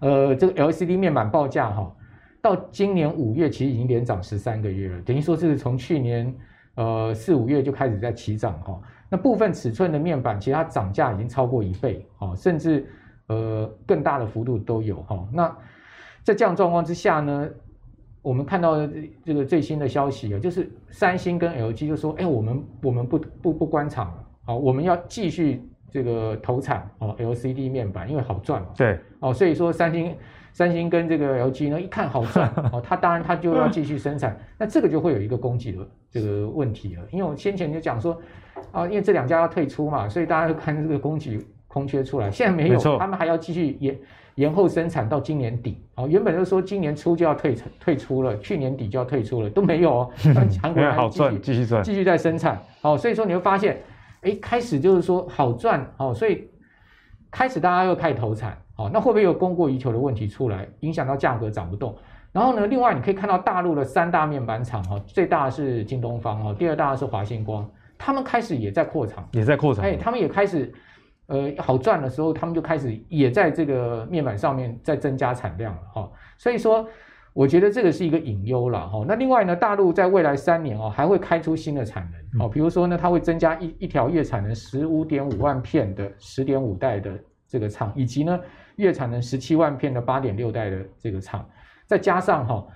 [0.00, 1.94] 呃这个 LCD 面板报价哈，
[2.40, 6.34] 到今年五月其实已经连涨十三个月了，等于说是从去年
[6.76, 8.80] 呃四五月就开始在起涨哈。
[9.10, 12.86] 那部分尺寸的面板，其实它涨价已经超过一倍，哦，甚至
[13.28, 15.26] 呃更大的幅度都有哈。
[15.32, 15.56] 那
[16.22, 17.48] 在这样状况之下呢，
[18.20, 18.86] 我们看到
[19.24, 28.68] 这个最新的消息啊，就是三星跟 LG 就说，哎，我们我们不不不关厂了，好，我们要继续这个投产哦 LCD 面板，因为好赚嘛。
[28.76, 30.14] 对，哦，所以说三星
[30.52, 38.20] 三星跟这个 LG 呢，一看好赚，哦，他当然它就要继续生产，那这个就会有一个供给的这个问题了，因为我先前就讲说。
[38.72, 43.96] 啊，因为这两家要退出嘛，所以大家就看这个供给空缺出来，现在没有，他们还要继续延
[44.34, 45.80] 延后生产到今年底。
[45.94, 50.10] 哦，原本就说今年初就要退退出了，去年底就要退出了，都没有哦。
[50.60, 52.60] 韩国人还继续继续赚，继续在生产。
[52.82, 53.80] 哦，所以说你会发现，
[54.22, 56.50] 哎，开始就是说好赚，哦，所以
[57.30, 61.96] 开始大家又开始投产，哦，那会不会有供过于求的问题出来，影响到价格涨不动？
[62.32, 67.68] 然后呢，另外你可以看到大陆的三大面板厂，哈，最大的是京东方，哈，第二大的是华星光。
[67.96, 69.84] 他们开始也在扩厂，也在扩厂。
[69.84, 70.72] 哎，他们也开始，
[71.26, 76.12] 呃，好赚的时候，他们就开始也在这个面板上面在增加产量了哈、哦。
[76.36, 76.86] 所以说，
[77.38, 79.04] 我觉得这个是一个隐忧了哈。
[79.06, 88.40] 那另外呢，大陆在未来三年哦，还会开出新的产能哦，比如说呢，它会增加一一条月产能十五点五万片的十点五代的这个厂，以及呢
[88.74, 91.48] 月产能十七万片的八点六代的这个厂，
[91.86, 92.54] 再加上哈。
[92.54, 92.66] 哦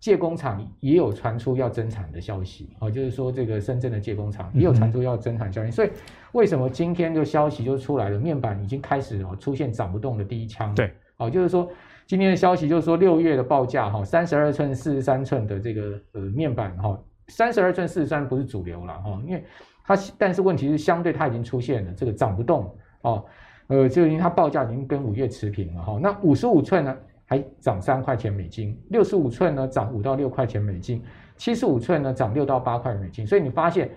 [0.00, 5.90] 借工厂也有传出要增产的消息，哦，就是说这个深圳的借工厂也有传出要增产消息，所以
[6.32, 8.18] 为什么今天这个消息就出来了？
[8.18, 11.70] 面板已经开始哦出现涨不动的第一枪，对，哦，就是说
[12.10, 19.44] 今天的消息就是说六月的报价哈，三十二寸、四十三寸的这个呃面板哈，三十二寸、四十三不是主流了哈，因为
[19.84, 23.24] 它但是问题是相对它已经出现了这个涨不动哦，
[23.68, 26.96] 呃，就因为它报价已经跟五月持平了哈，那五十五寸呢？
[27.26, 31.00] 还涨三块钱美金，六十五寸呢涨五到六块钱美金，
[31.36, 33.24] 七十五寸呢涨六到八块美金。
[33.24, 33.88] 所以你发现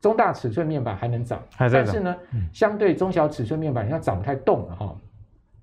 [0.00, 4.96] 中大尺寸面板还能涨，但是呢，嗯、相对中小尺寸面板，它涨不太动了哈。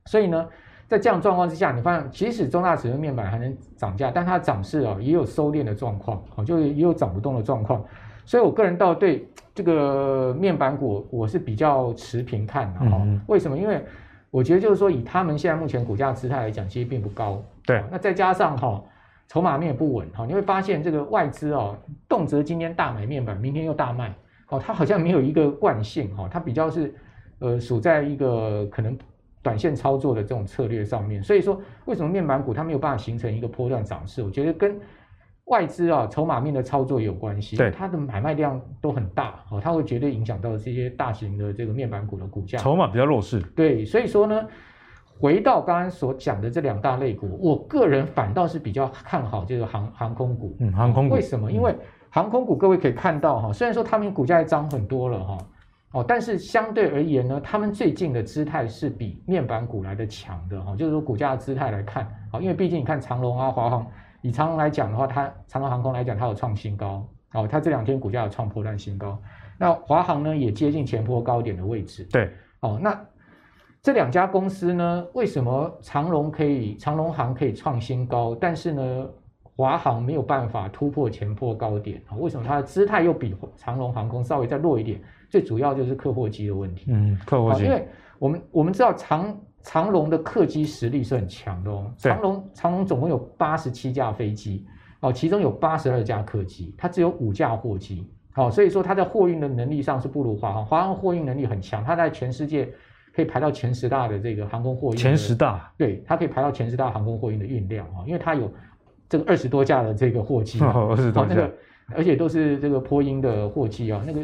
[0.05, 0.47] 所以呢，
[0.89, 7.85] 在这样状况之下，你发现即使中大尺寸面板还能涨价，但它涨势啊也有收敛的状况，哦，就也有涨不动的状况。
[8.25, 13.01] 所以我个人倒对这个面板股我是比较持平看的哈。
[13.03, 13.55] 嗯、为什么？
[13.55, 13.83] 因为
[14.31, 17.39] 我觉得就是说，以他们现在目前股价姿态来讲，其实并不高。
[17.67, 18.83] 对，那再加上哈，
[19.27, 24.11] 筹码面也不稳哈，你会发现这个外资哦，动辄今天大买面板，明天又大卖，
[24.49, 26.93] 哦，它好像没有一个惯性哈，它比较是
[27.39, 28.97] 呃属在一个可能
[29.41, 31.21] 短线操作的这种策略上面。
[31.21, 34.23] 所以说，为什么面板股它没有办法形成一个波段涨势？
[34.23, 34.79] 我觉得跟
[35.45, 42.59] 外资啊，筹码面的操作也有关系，对，它的买卖量都很大，哦，它会绝对影响到这些大型的这个面板股的股价。
[42.59, 44.45] 筹码比较弱势，对，所以说呢，
[45.19, 50.55] 回到刚刚所讲的这两大类股，我个人反倒是比较看好这个航航空股。
[50.59, 51.51] 嗯，航空股为什么？
[51.51, 51.75] 因为
[52.11, 55.37] 航空股各位可以看到哈，虽然说他们股价也涨很多了哈，
[55.91, 63.85] 哦，但是相对而言呢，他们最近的姿态是比面板股来的强的哈，就是说股价的姿态来看，啊，因为毕竟你看长荣啊、华航。
[64.21, 69.17] 以长荣来讲的话，它长荣航空来讲，它有创新高哦，它这两天股价有创波段新高。
[69.57, 72.03] 那华航呢，也接近前波高点的位置。
[72.11, 72.99] 对，哦，那
[73.81, 79.09] 这两家公司呢，为什么长荣可以长荣航可以创新高，但是呢，
[79.59, 82.15] 华航没有办法突破前破高点啊？
[82.15, 85.01] 为什么它的姿态又比长荣航空稍微再弱一点？
[85.29, 86.85] 最主要就是客货机的问题。
[86.87, 87.85] 嗯，客货机，因为
[88.17, 89.37] 我们我们知道长。
[89.61, 91.93] 长荣的客机实力是很强的哦。
[91.97, 94.65] 长荣长荣总共有八十七架飞机
[95.01, 102.69] 哦，其中有八十二架客机，它只有五架货机好，所以说它在货运的能力上是不如华航，华航货运能力很强，它在全世界
[103.13, 104.95] 可以排到前十大的这个航空货运。
[104.95, 108.49] 前十大，对，它可以排到前十大航空货运的运量啊，因为它有
[109.09, 111.49] 这个二十多架的这个货机， 二十多架，
[111.95, 114.21] 而且都是这个波音的货机啊，那个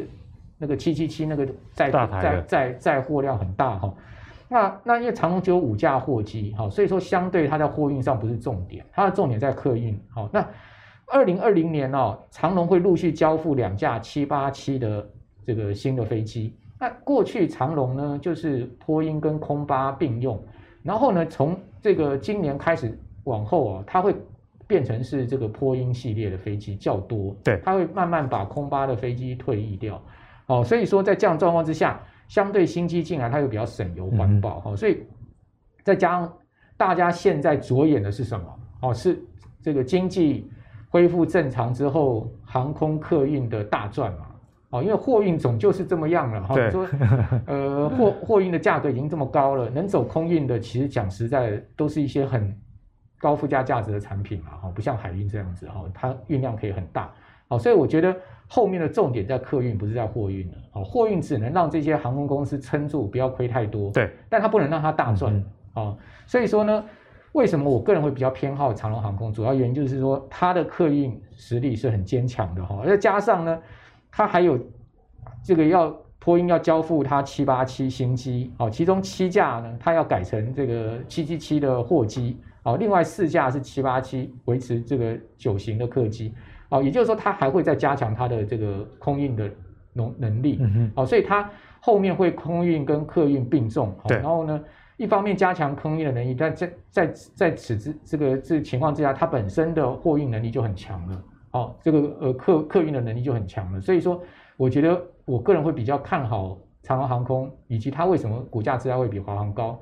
[0.60, 3.94] 那个七七七那个载载载载货量很大哈。
[4.48, 10.00] 那那因为长龙只有五架货机，好，所以说相对它在货运上不是重点，它的重点在客运。
[10.08, 10.48] 好，那
[11.08, 15.10] 二零二零年哦，长龙会陆续交付两架七八七的
[15.44, 16.56] 这个新的飞机。
[16.80, 20.40] 那过去长龙呢，就是波音跟空巴并用，
[20.84, 24.16] 然后呢，从这个今年开始往后啊，它会
[24.68, 30.02] 变成是这个波音系列的飞机较多，对，它会慢慢把空巴的飞机退役掉。
[30.48, 32.02] 哦，所以说在这样状况之下。
[32.28, 35.04] 相对新机进来，它又比较省油环保哈，所以
[35.84, 36.34] 再加上
[36.76, 38.46] 大家现在着眼的是什么？
[38.82, 39.24] 哦，是
[39.62, 40.50] 这个经济
[40.90, 44.26] 恢复正常之后，航空客运的大赚嘛？
[44.72, 46.56] 哦，因为货运总就是这么样了哈。
[46.72, 46.88] 说
[47.46, 52.52] 呃，货货运的价格已经这么高了，能走空运的，其实讲实在都是一些很
[53.26, 57.12] 高附加价值的产品嘛，哈，不像海运这样子哈，它运量可以很大。
[57.48, 58.16] 好，所以我觉得。
[58.48, 60.58] 后面的重点在客运，不是在货运了。
[60.74, 63.90] 哦，货运只能让这些航空公司撑住，不要亏太多。
[63.90, 65.44] 对，但它不能让它大赚。
[65.74, 66.86] 啊，所以说呢，
[67.32, 69.34] 为什么我个人会比较偏好长龙航空？
[69.34, 73.60] 主要原因就是说，它的客运实力是很坚强的哈，再加上呢，
[74.12, 74.60] 它还有
[75.44, 86.34] 这个要托运要交付它七八七新机，哦，其中七架呢，它要改成这个七七七的货机，哦，另外四架是七八七，维持这个九型的客机。
[86.70, 89.50] 哦，也就是说，它还会再加强它的这个空运的
[89.94, 91.48] 能能力，嗯哼，哦，所以它
[91.80, 94.60] 后面会空运跟客运并重，对，然后呢，
[94.98, 104.20] 一方面加强空运的能力，但在在在此之这个这情况之下，它本身的货运能力就很强了，哦，这个呃客客运的能力就很强了，所以说，
[104.58, 109.80] 我觉得我个人会比较看好长荣航空，以及它为什么股价自然会比华航高。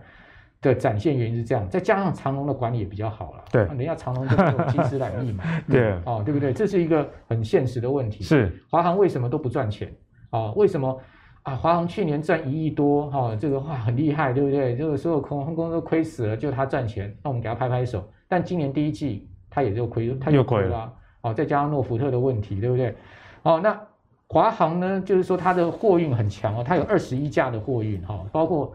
[0.64, 3.44] 的展现原因是这样，再加上长隆的管理也比较好了。
[3.52, 4.36] 对，人家长隆就
[4.72, 5.44] 金石染疫嘛。
[5.70, 6.54] 对，哦，对不对？
[6.54, 8.24] 这是一个很现实的问题。
[8.24, 9.94] 是，华航为什么都不赚钱？
[10.32, 10.98] 哦，为什么
[11.44, 11.54] 啊？
[11.54, 14.76] 华航去年赚一亿多，哈，这个话很厉害，对不对？
[14.76, 18.10] 这个所有空航公司都亏死了，就他赚钱，那我们给他拍拍手。
[18.30, 20.92] 但今年第一季他也就亏，他又亏了。
[21.22, 22.96] 哦，再加上诺福特的问题，对不对？
[23.44, 23.78] 哦，那
[24.28, 25.02] 华航呢？
[25.06, 28.74] 就是说它的货运很强哦，它有二十一架的货运哈，包括。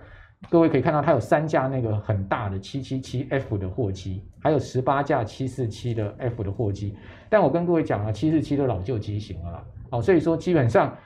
[0.50, 6.96] 各位可以看到，它有三架那个很大的七七七 F 的货机，还有十八架七四七的 F 的货机。
[7.28, 10.96] 但我跟各位讲了，七四七都老旧机型了啦，哦，所以说基本上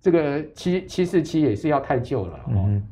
[0.00, 2.40] 这个七七四七也是要太旧了。
[2.48, 2.82] 嗯，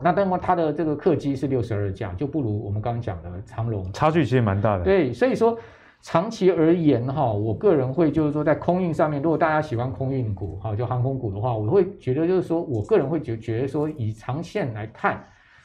[0.00, 4.82] 那那么它的这个客机是六十二架，就不如我们刚刚讲的长龙，差距其实蛮大的。
[4.82, 5.56] 对，所以说
[6.00, 15.22] 长期而言哈，我个人会就是说在空运上面，如果大家喜欢空运股哈，就航空股的话，我会觉得就是说我个人会觉觉得说以长线来看。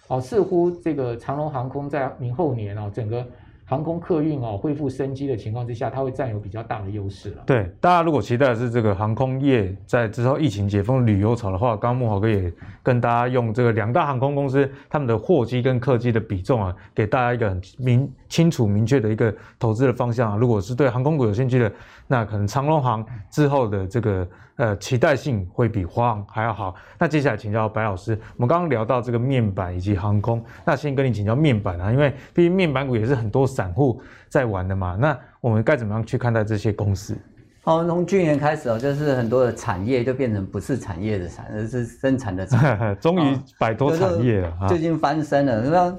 [0.09, 3.25] 哦，似乎这个长龙航空在明后年哦，整个
[3.69, 7.43] 航空客运哦恢复生机的情况之下，它会占有比较大的优势了。
[7.45, 12.51] 对，大家如果期待的是这个航空业在之后疫情解封旅游潮的话，刚刚木豪哥也
[12.81, 20.35] 跟大家用这个两大航空公司他们的货机跟客机的比重啊，给大家一个很明清楚明确的一个投资的方向啊。
[20.35, 21.71] 如果是对航空股有兴趣的，
[22.07, 24.27] 那可能长荣航之后的这个。
[24.59, 26.75] 呃，期待性会比华航还要好。
[26.97, 34.95] 那接下来请教白老师，我们刚刚聊到这个面板以及航空，那先跟你请教面板啊，因为毕竟面板股也是很多散户在玩的嘛。
[34.95, 37.13] 那我们该怎么样去看待这些公司？
[37.61, 45.61] 好，从去年开始哦，就是很多的产业就变成不是产业的产，而是生产的产， 终于摆脱产业了，最近翻身了。
[45.61, 45.97] 那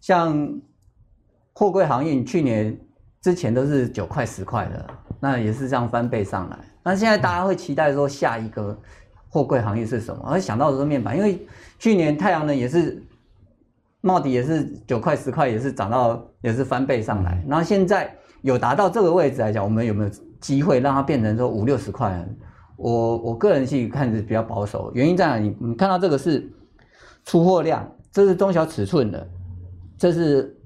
[0.00, 0.60] 像
[1.54, 2.76] 货柜行业，去年
[3.22, 4.86] 之前都是九块十块的，
[5.20, 6.58] 那也是这样翻倍上来。
[6.82, 8.76] 那现在大家会期待说下一个
[9.28, 10.22] 货柜行业是什么？
[10.28, 11.46] 而想到的是面板，因为
[11.78, 13.00] 去年太阳能也是，
[14.06, 17.44] 茂迪也是九块十块，也是涨到也是翻倍上来。
[17.48, 22.24] 然后现在有达到这个位置来讲，我们有没有机会让它变成说五六十块？
[22.76, 25.56] 我我个人去看是比较保守，原因在哪里？
[25.58, 26.48] 你看到这个是
[27.24, 29.28] 出货量，这是中小尺寸的，
[29.98, 30.56] 这是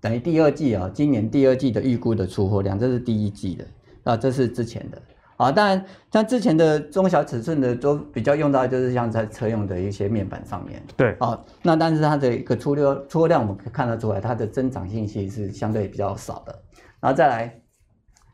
[0.00, 3.64] 等于第二季啊，今年第二季的预估的出货量，这是第一季的。
[4.04, 5.00] 啊，这是之前的
[5.42, 10.80] 啊，当然像之前的中小尺寸的都比较用到，就是像在车用的一些面板上面。
[10.96, 16.56] 对啊，那但是它的一个出料出货量，我们可以看得出来，它的增长性其实是相对比较少的。
[17.00, 17.60] 然后再来，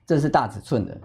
[0.06, 1.00] 这是大尺寸的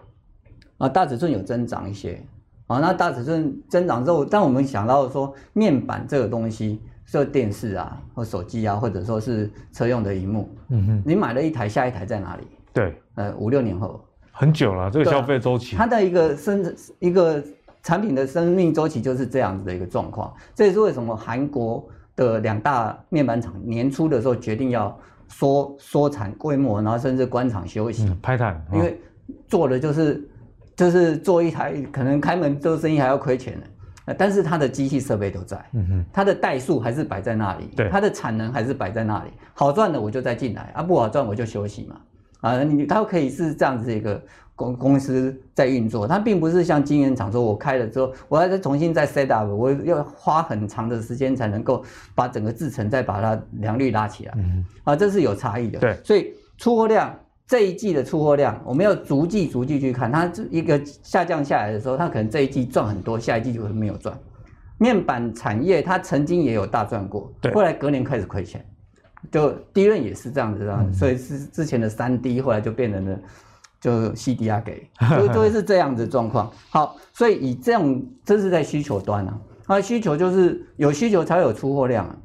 [0.78, 2.22] 啊，大尺寸有增长一些
[2.68, 2.80] 啊。
[2.80, 12.46] 那大尺寸增长之后，当我们想到说面板这个东西，是电视啊，或手机啊，或者说是车用的荧幕，嗯哼，你买了一台，下一台在哪里？
[12.74, 14.04] 对，呃，五六年后。
[14.36, 17.42] 很久了，这个消费周期，它的一个生一个
[17.84, 20.34] 产品的生命周期就是这样子的一个状况。
[20.56, 29.00] 这也是为什么韩国的两大面板厂年初的时候决定要缩缩产规模，然后甚至关厂休息，嗯、拍摊，因为
[29.48, 30.28] 做的就是
[30.76, 33.56] 就是做一台可能开门做生意还要亏钱
[34.06, 41.96] 的，但是它的机器设备都在，嗯哼，它的代数还是摆在那里，对，它的产能还是摆在那里，好赚的我就再进来，啊不好赚我就休息嘛。
[42.44, 44.22] 啊，你它可以是这样子一个
[44.54, 51.82] 公公司在运作，它并不是像晶圆厂说，我开了之后，我要再重新再 set up，我要花很长的时间才能够
[52.14, 54.34] 把整个制程再把它良率拉起来。
[54.36, 55.80] 嗯，啊，这是有差异的。
[55.80, 57.18] 对，所以出货量
[57.48, 64.14] 这一季的出货量，我们要逐季逐季去看，它这一个下降下来的时候，它可能这一季赚很多，下一季就会没有赚。
[64.78, 68.66] 面板产业它曾经也有大赚过，对，后来隔年开始亏钱。
[69.32, 73.20] 就第一任也是这样子啊，所以是之前的三 D 后来就变成了
[73.80, 76.52] 就 CDR 给， 就就会是这样子状况。
[76.70, 82.16] 好，所以以这样，这是在需求端啊，啊需求就是有需求才会有出货量啊，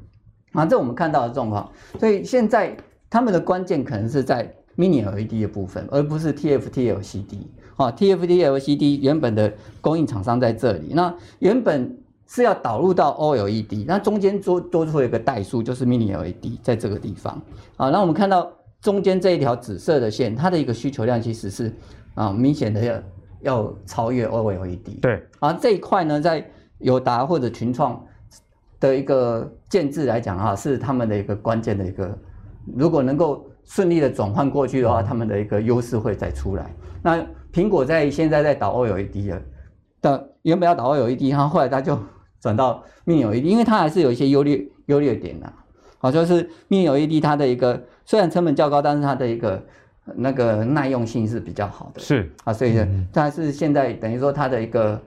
[0.53, 1.71] 啊这我们看到的状况。
[1.99, 2.75] 所以现在
[3.09, 7.37] 他们的关键可能是在 Mini LED 的部分，而不是 TFT LCD
[7.75, 11.98] 啊，TFT LCD 原本的供应厂商在这里，那原本。
[12.31, 17.41] 是要导入到 OLED，那中间多多出了一个代数，就是 Mini LED，在这个地方
[17.75, 17.89] 啊。
[17.89, 21.73] 那我们看到中间这一条紫色的线，它的一个需求量其实是
[22.13, 23.01] 啊明显的要
[23.41, 24.99] 要超越 OLED。
[25.01, 27.99] 对啊，这一块呢，在友达或者群创
[28.79, 32.15] 的一个建制来讲啊，是他们的一个关键的一个，
[32.75, 36.71] 如果能够顺利的转换过去的话，他们的一个优势会再出来。
[37.01, 39.41] 那苹果在现在在导 OLED 了，
[40.03, 41.97] 的原本要导 OLED，然后后来他就。
[42.41, 45.51] 转到 Mini LED，因为它还是有一些优劣优劣点的，
[45.97, 49.63] 好，就是 Mini LED 它的一个虽然成本较高，但是它的一个
[50.15, 55.01] 那个耐用性是比较好的，是啊，所以呢，它是现在等于说它的一个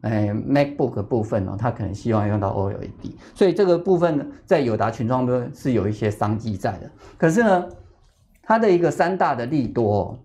[0.00, 7.68] 哎 MacBook 部分哦，它可能希望用到 OLED，所以这个部分呢，在友达群创中是有一些商机在的，可是呢，
[8.42, 10.18] 它的一个三大的利多。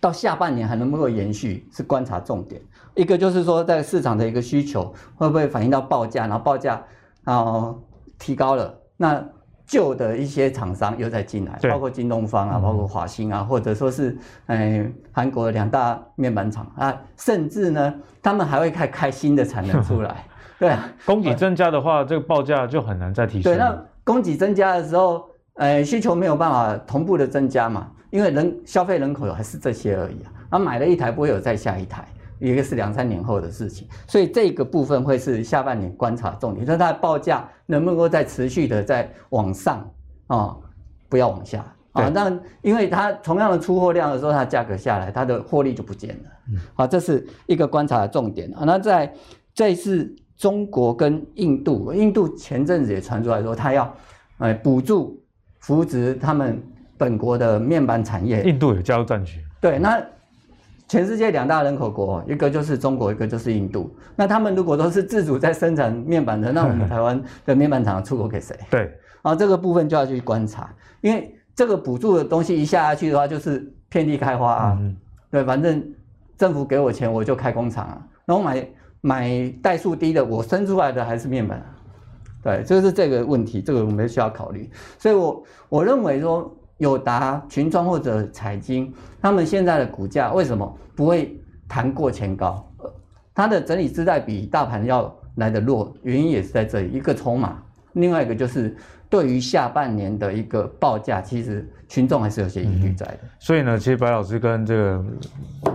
[0.00, 2.60] 到下半年还能不能够延续是观察重点，
[2.94, 6.82] 一个就是说在市场的一个需求会不会反映到报价，然后报价
[7.24, 7.74] 啊
[8.18, 9.24] 提高了，那
[9.66, 14.16] 旧的一些厂商又再进来，包括京东方啊，包括华星啊，或者说是
[14.46, 20.24] 哎韩国的两大面板厂啊，甚至呢他们还会开开新的产能出来，
[20.60, 23.52] 对啊，供给增加的话，这个报价就很难再提升。
[23.52, 25.24] 对，那供给增加的时候，
[25.54, 27.88] 呃需求没有办法同步的增加嘛。
[28.10, 32.06] 因为人消费人口还是这些而已啊，那买了一台不会有再下一台，
[32.50, 39.88] 一个是两三年后的事情，所以这个部分会是下半年观察重点，就是它的报价能不能够再持续的在往上
[40.26, 40.56] 啊，
[41.08, 42.08] 不要往下啊。
[42.08, 46.58] 那因为它同样的出货量的时候，它价格下来，它的获利就不见了。
[46.74, 48.64] 好，这是一个观察的重点啊。
[48.66, 49.12] 那在
[49.54, 53.94] 这次中国跟印度，印度前阵子也传出来说，它要
[54.38, 55.22] 哎补助
[55.60, 56.62] 扶植他们。
[56.98, 59.40] 本国的面板产业，印度有加入战局。
[59.60, 60.00] 对，那
[60.92, 63.90] 全世界两大人口国，一个就是中国，一个就是印度。
[64.14, 68.54] 那他们如果都是自主在生产面板的，那我们台湾的面板厂出口给谁？
[68.70, 68.80] 对，
[69.22, 70.70] 然后这个部分就要去观察，
[71.00, 74.76] 因为这个补助的东西一下下去的话，就是遍地开花啊。
[74.78, 74.94] 嗯、
[75.30, 75.82] 对，反正
[76.36, 78.06] 政府给我钱，我就开工厂啊。
[78.26, 78.68] 然后买
[79.00, 81.64] 买代数低的，我生出来的还是面板。
[82.42, 84.70] 对，就是这个问题，这个我们需要考虑。
[84.98, 86.54] 所以我我认为说。
[86.82, 92.68] 友达、群创或者彩晶，他们现在的股价为什么不会弹过前高？
[93.32, 97.62] 它的整理姿态比大盘要来得弱，原因也是在这里，一个筹码，
[97.92, 98.76] 另外一个就是
[99.08, 103.28] 对于下半年的一个报价，其实群众还是有些疑虑在的、嗯。
[103.38, 105.04] 所以呢，其实白老师跟这个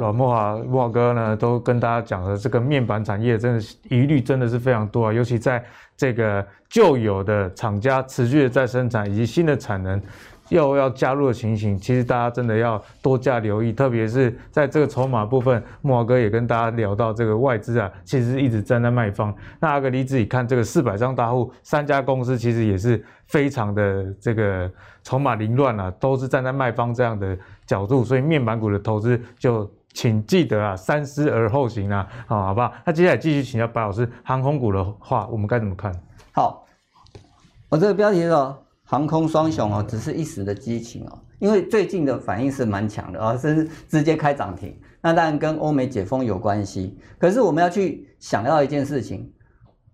[0.01, 5.63] 老慕驊慕驊哥呢，都跟大家讲了，这个面板产业真的是疑虑真的是非常多啊，尤其在
[5.95, 10.01] 这个旧有的厂家持续的在生产，以及新的产能。
[10.49, 19.33] 又要加入的情形，其实大家真的要多加留意，特别是在这个筹码部分，慕驊哥也跟大家聊到这个外资啊，其实一直站在卖方。
[19.59, 24.71] 那阿格力自己看这个四百张大户，三家公司其实也是非常的这个
[25.03, 32.73] 筹码凌乱啊，都是站在卖方这样的角度，所以面板股的投资就请记得啊，三思而后行啊，好，好不好？
[32.85, 35.91] 那接下来继续请教白老师，航空股的话，我们该怎么看？
[36.31, 36.65] 好，
[37.69, 38.31] 我这个标题是。
[38.89, 44.73] 航空双雄哦，只是一时的激情哦，因为最近的反应是蛮强的啊，是直接开涨停。
[45.01, 49.29] 那当然跟欧美解封有关系，可是我们要去想到一件事情：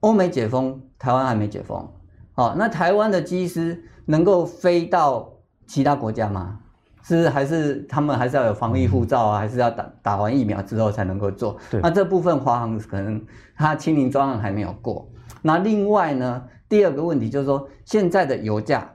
[0.01, 1.91] 欧美解封，台湾还没解封。
[2.33, 5.33] 好，那台湾的机师能够飞到
[5.65, 6.59] 其他国家吗？
[7.01, 11.57] 是还是他们还是要有防疫护照啊，还是要打打完疫苗之后才能够做？
[11.71, 13.19] 对那这部分华航可能
[13.55, 15.09] 它清零专案还没有过。
[15.41, 18.91] 那另外呢，第二个问题就是说，现在的油价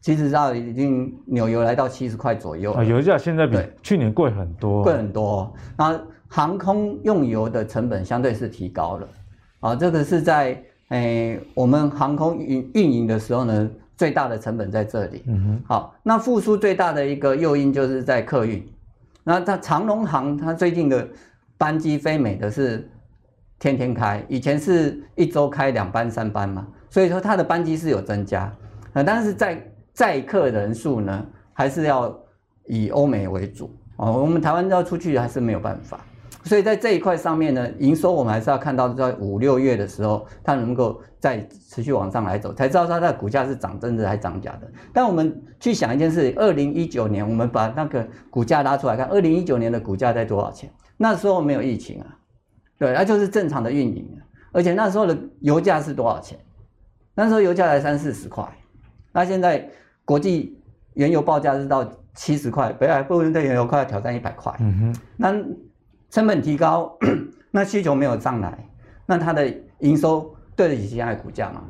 [0.00, 5.54] 其实到已经纽油来到七十块左右啊，油价现在比去年贵很多，贵很多。
[5.78, 9.08] 那航空用油的成本相对是提高了
[9.60, 15.22] 啊，这个是在诶、欸、我们航空运运营的时候呢，最大的成本在这里。
[15.28, 15.62] 嗯哼。
[15.68, 18.68] 好，那复苏最大的一个诱因就是在客运。
[19.22, 21.08] 那它长龙航它最近的
[21.56, 22.90] 班机飞美的是
[23.60, 28.52] 天天开，以前是一周开两班三班嘛，所以说它的班机是有增加。
[28.92, 31.24] 呃，但是在载客人数呢，
[31.54, 32.14] 还是要
[32.66, 34.20] 以欧美为主哦。
[34.20, 35.98] 我们台湾要出去还是没有办法。
[36.42, 44.66] 所以在这一块上面呢，营收我们还是要看到在五六月的时候，它能够再持续往上来走，才知道它的股价是涨真的还涨假的。
[44.92, 50.72] 但我们去想一件事，二零一九年我们把那个股价拉出来看，二零一九年的股价在多少钱？
[50.96, 52.06] 那时候没有疫情啊，
[52.78, 54.08] 对，那就是正常的运营，
[54.50, 56.38] 而且那时候的油价是多少钱？
[57.14, 58.46] 那时候油价才三四十块，
[59.12, 59.68] 那现在
[60.04, 60.58] 国际
[60.94, 65.34] 原油报价是到七十块，北海布伦特原油快要挑战一百块，嗯哼，那。
[66.12, 66.98] 成本提高，
[67.52, 68.68] 那需求没有上来，
[69.06, 69.48] 那它的
[69.78, 71.62] 营收对得起现在的股价吗？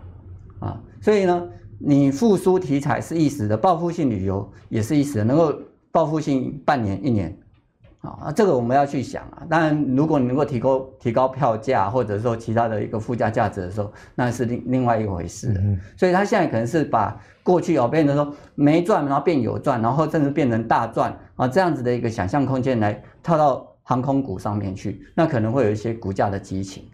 [0.60, 1.46] 啊，所以呢，
[1.78, 5.54] 你复苏题材是一时的，报复性旅游也是一时的，能够
[5.92, 7.38] 报复性半年一年，
[8.00, 9.42] 啊，这个我们要去想啊。
[9.48, 15.52] 当然，如果你能够提高提高票价，或者说其他的一个附加价值的时候，那是另另外一回事。
[15.58, 23.66] 嗯，所以他现在可能是把过去哦变成说没赚，然后变有赚，然后甚至变成大赚啊这样子的一个想象空间来套到。
[23.82, 26.84] 航空股上面去，那可能会有一些股价的激情，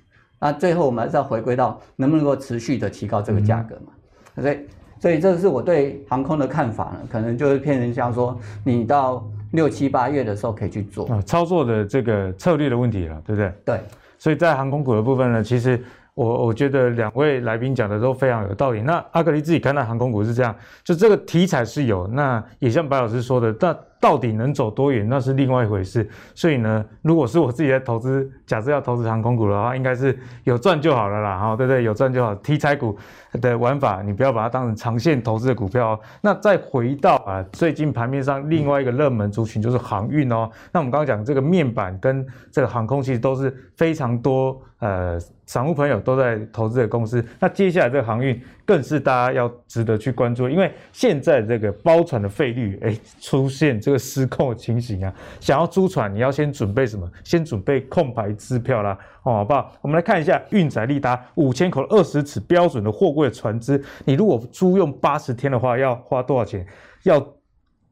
[0.41, 3.93] 那最后我们还是要回归到能不能够持续的提高这个价格嘛？
[4.37, 4.59] 嗯、所以，
[4.99, 13.53] 所以这是我对航空的看法呢，可能就是偏人像说，你到六七八月的时候可以去做啊，操作的这个策略的问题了，对不对？
[13.65, 13.81] 对，
[14.19, 15.83] 所以在航空股的部分呢，其实
[16.17, 18.81] 我我觉得两位来宾讲的都非常有道理。
[18.81, 20.53] 那阿格力自己看待航空股是这样，
[20.83, 23.77] 就这个题材是有，那也像白老师说的，但。
[23.99, 26.09] 到底能走多远，那是另外一回事。
[26.35, 31.83] 所以呢，如果是我自己在投资，假设要投资航空股的话，应该是有赚就好了啦，哈，对不对？
[31.83, 32.35] 有赚就好。
[32.37, 32.97] 题材股
[33.41, 36.01] 的玩法，你不要把它当成长线投资的股票哦。
[36.21, 40.49] 那再回到啊，最近盘面上另外一个热门族群就是航运哦。
[40.71, 45.19] 那我们刚刚讲这个面板跟这个航空，其实都是非常多呃。
[45.49, 57.09] 散户朋友都在投资的公司，那接下来这个航运更是大家要值得去关注，因为现在这个包船的费率，哎，出现这个失控的情形啊，想要租船，你要先准备什么？
[57.23, 59.73] 先准备空白支票啦，哦，好不好？
[59.83, 66.67] 我们来看一下运载力达五千口二十尺标准的货柜船只，你如果租用八十天的话，要花多少钱？
[67.05, 67.25] 要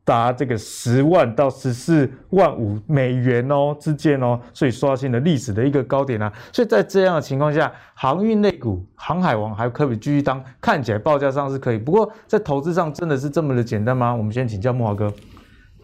[0.04, 6.32] 达这个十万到十四万五美元哦之间哦，所以刷新了历史的一个高点啊。
[6.52, 11.78] 所以在这样的情况下，航运类股、航海王还可以继续当，看起来报价上是可以。
[11.78, 14.14] 不过在投资上真的是这么的简单吗？
[14.14, 15.12] 我们先请教慕驊哥。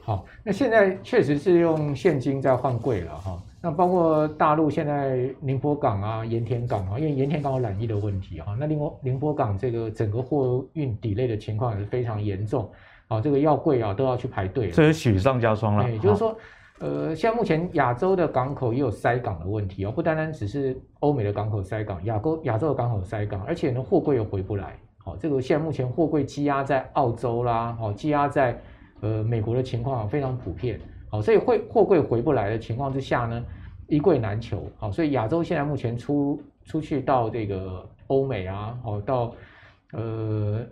[0.02, 3.42] 好，那现在确实是用现金在换柜了哈。
[3.62, 8.56] 那包括大陆现在宁波港啊、盐田港啊，因为盐田港有染疫的问题哈。
[8.58, 12.70] 那宁波宁波港这个整个货运底类的情况也是非常严重。
[13.10, 15.82] 啊，这个药柜啊都要去排队，这是雪上加霜了。
[15.82, 16.36] 对，就是说，
[16.78, 24.78] 呃，现在目前亚洲的港口也有塞港的问题哦，不单单只是欧美的港口塞港，亚洲亚洲的港口塞港，而且呢货柜又回不来。
[24.98, 28.56] 好，这个现在目前货柜积压在澳洲啦，哦，积压在
[29.00, 30.78] 呃美国的情况非常普遍。
[31.08, 33.42] 好，所以会货柜回不来的情况之下呢，
[33.88, 34.62] 一柜难求。
[34.78, 39.34] 好，所以亚洲现在目前出出去到这个欧美啊，哦到
[39.94, 40.64] 呃。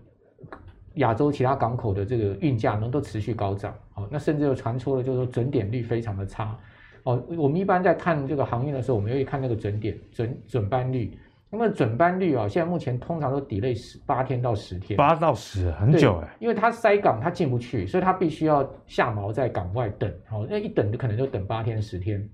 [0.98, 6.56] 亚洲其他港口的这个运价能都持续高涨，哦，那甚至有传出了就是说准点率非常的差，
[7.02, 11.18] 哦，我们一般在看这个航运的时候，我们会看那个准点准准班率，
[11.50, 22.28] 那么准班率啊，现在目前通常都 delay 十八天到十天，八到十很久哎，因为它塞港它进不去，所以它必须要下锚在港外等，哦，那一等就可能就等八天十天，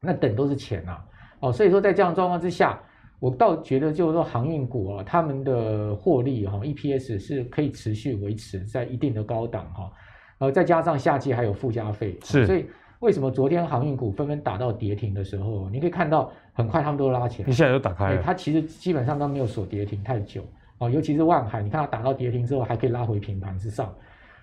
[0.00, 0.98] 那等都是钱呐，
[1.40, 2.80] 哦，所以说在这样状况之下。
[3.20, 9.92] 我倒觉得，就是说航运股啊，他们的获利哈，EPS 是可以持续维持在一定的高档哈，
[10.38, 12.64] 呃，再加上夏季还有附加费，是，所以
[13.00, 20.42] 为什么昨天航运股纷纷打到跌停的时候，你可以看到很快他们都拉起来，一下就打开了，它其实基本上都没有锁跌停太久
[20.78, 23.94] 哦，尤其是万海，你看它打到跌停之后还可以拉回平盘之上，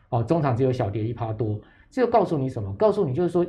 [0.10, 1.60] 哦，中场只有小跌一趴多，
[1.90, 2.72] 这个告诉你什么？
[2.76, 3.44] 告诉你就是说。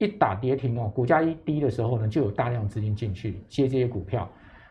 [0.00, 4.26] 一打跌停哦，股价一低的时候呢，就有大量资金进去接这些股票，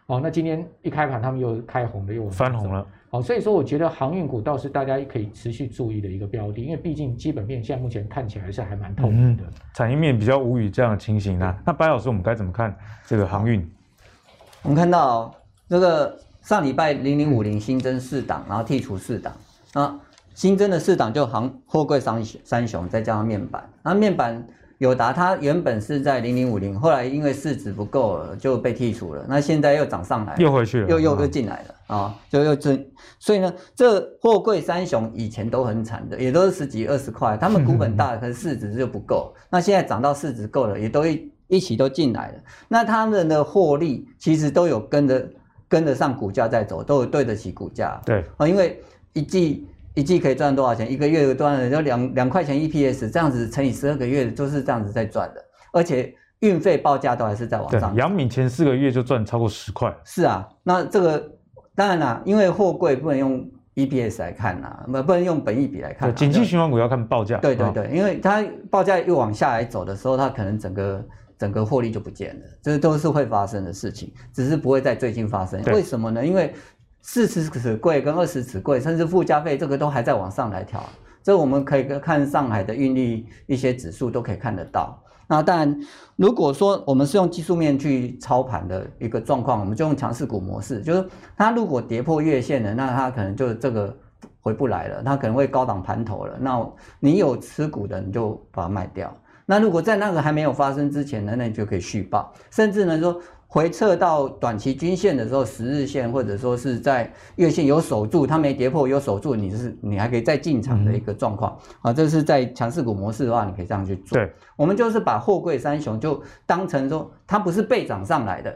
[0.08, 11.56] 哦，那今天一开盘他们又开红了，又翻红了，好，所以说我觉得航运股倒是大家可以持续注意的一个标的，因为毕竟基本面现在目前看起来是还蛮透明的，嗯、产业面比较无语这样的情形啊。
[11.64, 12.76] 那白老师，我们该怎么看
[13.06, 13.64] 这个航运？
[14.64, 15.32] 我们看到
[15.68, 19.34] 这个上礼拜零零五零新增四档，然后剔除四档，
[19.74, 20.00] 啊，
[20.34, 24.44] 新增的四档就航货柜三三雄，再加上面板，那面板。
[24.80, 29.26] 友达它原本是在零零五零，后来因为市值不够了，就被剔除了。
[29.28, 32.90] 那现在又涨上来，又回去了，又又又进来了啊，就又进。
[33.20, 39.34] 所以呢，这货柜三雄以前都很惨的，也都是十几二十块，他们股本大， 可是市值就不够。
[39.50, 42.36] 那现在涨到市值够了，也都一一起都进来了。
[42.70, 45.28] 那他们的获利其实都有跟着
[45.68, 48.02] 跟得上股价在走，都有对得起股价。
[48.06, 49.68] 对啊，因为一季。
[50.00, 50.90] 一季可以赚多少钱？
[50.90, 51.70] 一个月有多少钱？
[51.70, 55.44] 就两两块钱 EPS，这样子乘以十二个月，就是这样子在赚的。
[55.74, 57.94] 而且运费报价都还是在往上。
[57.96, 59.94] 杨敏前四个月就赚超过十块。
[60.06, 61.32] 是啊，那这个
[61.76, 63.46] 当然啦，因为货柜不能用
[63.76, 66.16] EPS 来看呐，不能用本益比来看。
[66.16, 67.38] 景气循环股要看报价。
[67.40, 68.42] 对对对，哦、因为它
[68.72, 71.06] 报价又往下来走的时候，它可能整个
[71.38, 75.62] 整个获利就不见了，这都是会发生的事情，只是不会在最近发生。
[75.66, 76.26] 为什么呢？
[76.26, 76.54] 因为
[77.02, 80.84] 四十尺柜跟二十尺柜，甚至附加费，这个都还在往上来调。
[81.24, 85.02] 这我们可以看上海的运力一些指数都可以看得到。
[85.28, 85.80] 那当然，
[86.16, 91.06] 如果说我们是用技术面去操盘的一个状况，我们就用强势股模式，就是
[91.38, 93.96] 它如果跌破月线了，那它可能就这个
[94.42, 96.38] 回不来了，它可能会高档盘头了。
[96.40, 96.66] 那
[97.00, 99.16] 你有持股的，你就把它卖掉。
[99.46, 103.22] 那如果在那个还没有发生之前呢，那你就可以续报，甚至呢说。
[103.52, 111.92] 回撤到短期均线的时候，十日线或者说是在月线有守住，它没跌破有守住，你是你还可以再进场的一个状况啊。
[111.92, 114.16] 这是在强势股模式的话，你可以这样去做。
[114.16, 118.56] 对，我们就是把货柜三雄就当成说，它不是被涨上来的，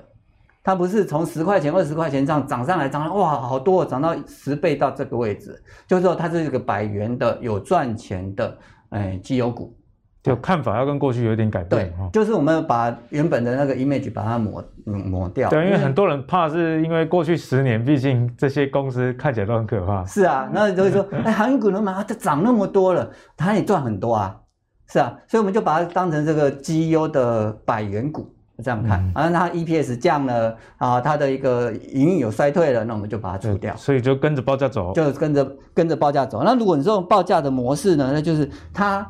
[0.63, 8.55] 它不是从十块钱、二十块钱这样涨上来，涨哇好多，涨到十倍到这个位置，就是说它是一个百元的有赚钱的
[8.89, 9.75] 哎绩优股。
[10.23, 15.49] 就看法要跟过去有点改变，对，就是我们把原本的那个 image 把它抹抹掉。
[15.49, 20.05] 对，因为很多人怕是因为过去十年，毕竟这些公司看起来都很可怕。
[20.05, 24.39] 是啊，那就会说， 哎，航运股能买，它涨那么多了，它也赚很多啊。
[24.87, 28.99] 是啊，所以我们就把它当成这个绩优的百元股这样看。
[29.13, 33.75] 啊，它 EPS 降了啊，它的一个营运有衰退了，那我们就把它除掉。
[33.75, 36.43] 所以就跟着报价走，就跟着跟着报价走。
[36.45, 39.05] 那如果你这种报价的模式呢，那就是它。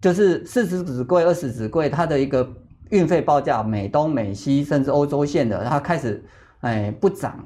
[0.00, 2.48] 就是四十纸柜、二十纸柜，它的一个
[2.90, 6.22] 运费报价，美东、美西甚至欧洲线的，它开始
[6.60, 7.44] 哎不涨了，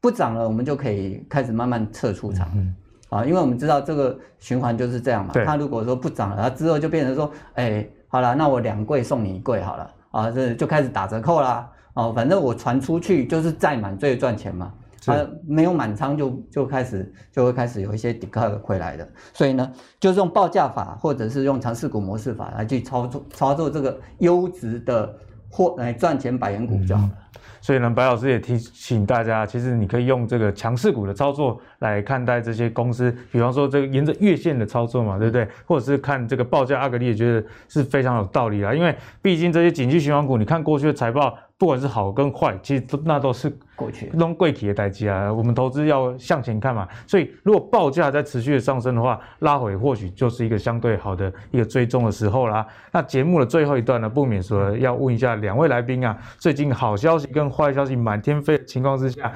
[0.00, 2.74] 不涨了，我们就可以开始慢慢撤出场，嗯、
[3.08, 5.32] 啊，因为我们知道这个循环就是这样嘛。
[5.44, 14.72] 它如果说不涨了，它之后就变成说，哎，好了，那我两柜送你一柜好了，啊，这就开始打折扣啦，哦、啊，反正我传出去就是载满最赚钱嘛。
[15.04, 25.14] 它没有满仓就就开始就会开始有一些抵抗回来的，所以呢，就是用报价法或者是用强势股模式法来去操作操作这个优质的
[25.50, 27.10] 货来赚钱百元股就好了。
[27.12, 27.18] 嗯
[27.60, 35.46] 所以呢，白老师也提醒大家，其实你可以用这个强势股的操作来看待这些公司，比方说这个沿着月线的操作嘛，对不对？
[35.64, 38.74] 或者是看这个报价，阿格力也觉得是非常有道理啦。
[38.74, 38.92] 因为
[39.22, 45.32] 毕竟这些景气循环股，你看过去的财报，不管是好跟坏，其实都那都是过去弄贵企的代价啊。
[45.32, 52.66] 我们投资要向前看嘛，所以如果报价在持续的上升的话，拉回或许就是一个相对好的一个追踪的时候啦。
[52.90, 59.32] 那节目的最后一段呢，不免说要问一下两位来宾啊，最近好消息跟坏消息满天飞的情况之下，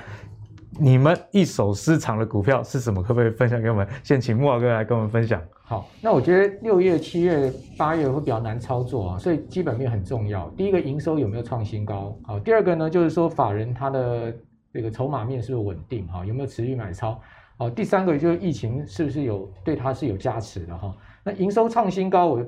[0.79, 3.03] 你们一手私藏的股票是什么？
[3.03, 3.87] 可不可以分享给我们？
[4.03, 5.43] 先请慕驊哥来跟我们分享。
[5.63, 10.49] 好，那我觉得六月、七月、八月会比较难操作啊，所以基本面很重要。
[10.51, 12.17] 第一个，营收有没有创新高？
[12.25, 14.35] 好，第二个呢，就是说法人他的
[14.73, 16.07] 这个筹码面是不是稳定？
[16.09, 17.21] 哈，有没有持续买超？
[17.59, 20.77] 好，第三个就是疫情是不是有对它是有加持的？
[20.77, 22.47] 哈，那营收创新高，我。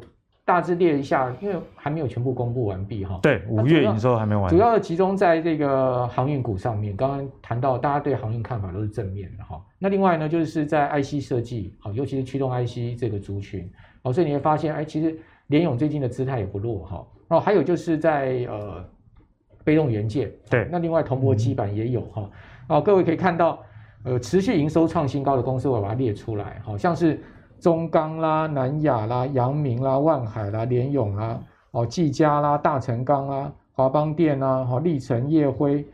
[0.48, 3.20] 大致列一下，因为还没有全部公布完毕哈。
[3.22, 4.48] 对，五月营收还没完。
[4.48, 6.96] 主要的集中在这个航运股上面。
[6.96, 9.62] 刚刚谈到，大家对航运看法都是正面的哈。
[9.78, 13.70] 那另外呢，就是在 IC 设计，好，尤其是驱动 IC 这个族群，
[14.02, 15.14] 好，所以你会发现，哎，其实
[15.48, 17.06] 联咏最近的姿态也不弱哈。
[17.28, 18.82] 然后还有就是在呃，
[19.64, 22.30] 被动元件，对，那另外铜箔基板也有哈。
[22.68, 23.58] 哦，各位可以看到，
[24.02, 27.20] 呃，持续营收创新高的公司，我把它列出来，好像是。
[27.60, 31.40] 中钢啦、南亚啦、阳明啦、万海啦、联咏啦、
[31.72, 35.84] 哦、技嘉啦、大成钢啦、华邦电啦、哦、力成、业辉，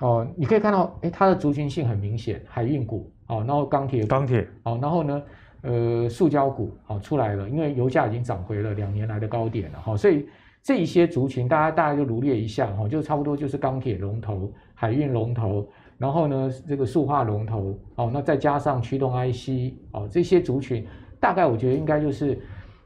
[0.00, 5.22] 哦，你可以看到，哎，它的族群性很明显，海运股，哦，然后钢铁，钢铁，哦，然后呢，
[5.62, 10.26] 呃，塑胶股，好、哦、出来了，因为油价已经涨回了两年来的高点了，哈、哦，所以
[10.62, 15.68] 这一些族群，大家大家就罗列一下，哈、哦，就差不多就是钢铁龙头、海运龙头。
[15.98, 20.84] 然后呢这个塑化龙头哦，那再加上驱动 IC 哦，这些族群
[21.22, 22.38] 大概我觉得应该就是。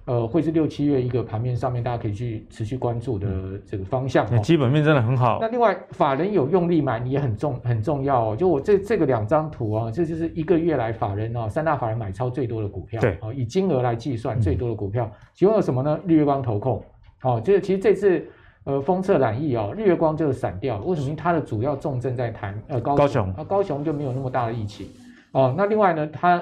[0.08, 3.26] 呃，会是六七月一个盘面上面，大家可以去持续关注的
[3.66, 4.24] 这个方向。
[4.40, 5.38] 基本面真的很好。
[5.40, 8.36] 那另外，法人有用力买，你也很重很重要哦。
[8.36, 13.00] 就我这这个两张图啊，这就是一个月来法人啊，三大法人买超最多的股票。
[13.00, 15.98] 对，哦，以金额来计算最多的股票，其中有什么呢？
[16.06, 16.80] 日月光投控。
[17.24, 18.24] 哦，这其实这次
[18.62, 20.78] 呃封测染疫啊，日月光就散掉。
[20.84, 21.08] 为什么？
[21.08, 24.86] 因为它的主要重镇在台呃高雄，高雄，啊高雄就没有那么大的疫情。
[25.32, 26.40] 哦，那另外呢，它。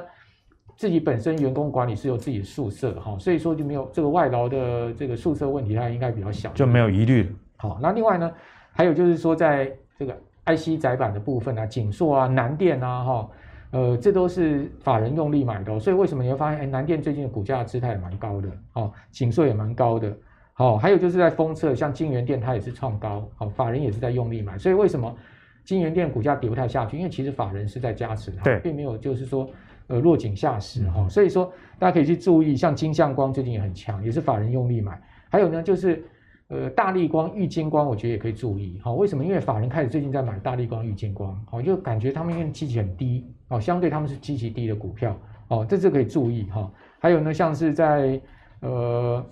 [0.76, 7.34] 自己本身员工管理是有自己的宿舍哈，所以说就没有这个外劳的这个宿舍问题，它应该比较小，就没有疑虑。
[7.56, 8.30] 好，那另外呢，
[8.72, 10.12] 还有就是说，在这个
[10.46, 13.30] IC 载板的部分啊，景硕啊、南电啊，哈，
[13.70, 20.12] 呃，这都是法人用力买的，所以为什么你会发现，哎，南电最近的股价的姿态也蛮高的，哦，景硕也蛮高的，
[20.54, 25.14] 好，还有就是在封测，像金元电它也是创高，好，法人也是在用力买，所以为什么
[25.64, 26.98] 金元电股价跌不太下去？
[26.98, 29.48] 因为其实法人是在加持，对，并没有就是说。
[29.86, 34.98] 呃，落井下石哈，所以说大家可以去注意，像金相光最近也很强，也是法人用力买。
[35.28, 36.02] 还有呢，就是
[36.48, 38.90] 呃大立光、玉金光，我觉得也可以注意哈。
[38.92, 39.22] 为什么？
[39.22, 45.14] 因为法人开始最近在买大立光、玉金光，哦，就感觉他们因为基期很低哦，相对他们是基期低的股票
[45.48, 46.72] 哦，这是可以注意哈。
[46.98, 48.18] 还有呢，像是在
[48.60, 49.22] 呃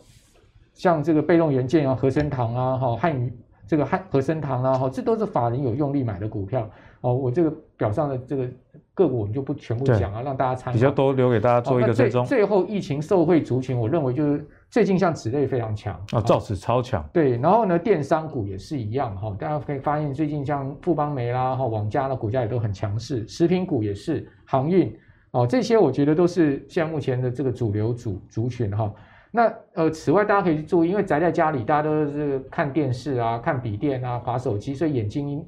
[0.75, 3.33] 像这个被动元件啊、和生堂啊、哈汉语
[3.67, 6.69] 这个汉和生堂啊，哈，这都是法人有用力买的股票
[7.01, 7.15] 哦。
[7.15, 8.47] 我这个表上的这个。
[8.95, 10.73] 个股我们就不全部讲啊，让大家参考。
[10.73, 12.23] 比较多留给大家做一个追踪。
[12.23, 17.03] 哦、最，最后疫情受惠族群，我认为就是最近像纸类非常强啊，造纸超强。
[17.13, 24.95] 对，然后呢，电商股也是一样哈，大家可以发现最近像富邦煤啦、哈网家的股价也都很强势，食品股也是，航运
[25.31, 28.93] 哦，这些我觉得都是现在目前的这个主流主族群哈。
[29.31, 35.43] 那呃，此外大家可以去注意，因为宅在家里，大家都是看电视啊、看笔电啊、划手机，所以眼睛。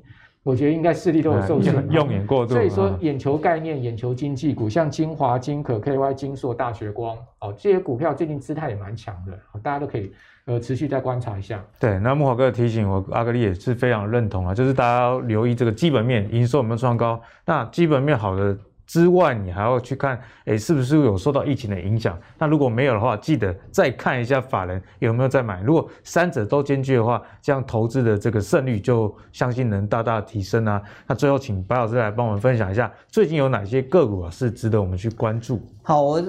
[0.45, 2.53] 我觉得应该视力都有受限，用眼过度。
[2.53, 9.33] 所以说，眼球概念、眼球经济股，像精华、金可、KY、金硕、大学光，哦，这些股票最近姿态也蛮强的，
[9.63, 10.13] 大家都可以
[10.45, 11.65] 呃持续再观察一下。
[11.81, 18.57] 对，那木华哥的提醒，我阿格力也是非常认同啊，就是大家要留意这个基本面，营收有没有创高，那基本面好的。
[18.87, 22.19] 之外，你还要去看，诶，是不是有受到疫情的影响？
[22.39, 25.63] 那如果没有的话，记得再看一下法人有没有在买。
[25.63, 30.83] 如果三者都兼具的话，这样投资的这个胜率就相信能大大提升啊。
[31.07, 35.61] 那最后，请白老师来帮我们分享一下，最近有哪些个股啊是值得我们去关注？
[35.83, 36.23] 好，我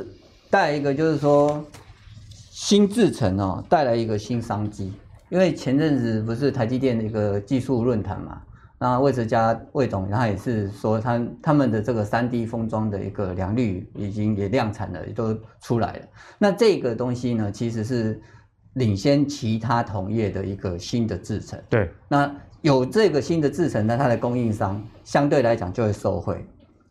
[0.49, 1.61] 带一个就是说，
[2.29, 4.93] 新制程哦，带来一个新商机，
[5.29, 8.41] 因为前阵子不是台积电的一个技术论坛嘛。
[8.77, 16.01] 那魏哲家魏总他也是说他，他他们的这个三 D 封装的一个良率已经也量产了，也都出来了。
[16.37, 18.21] 那这个东西呢，其实是
[18.73, 21.57] 领先其他同业的一个新的制程。
[21.69, 22.29] 对，那
[22.61, 26.45] 有这个新的制程那，它的供应商相对来讲就会受惠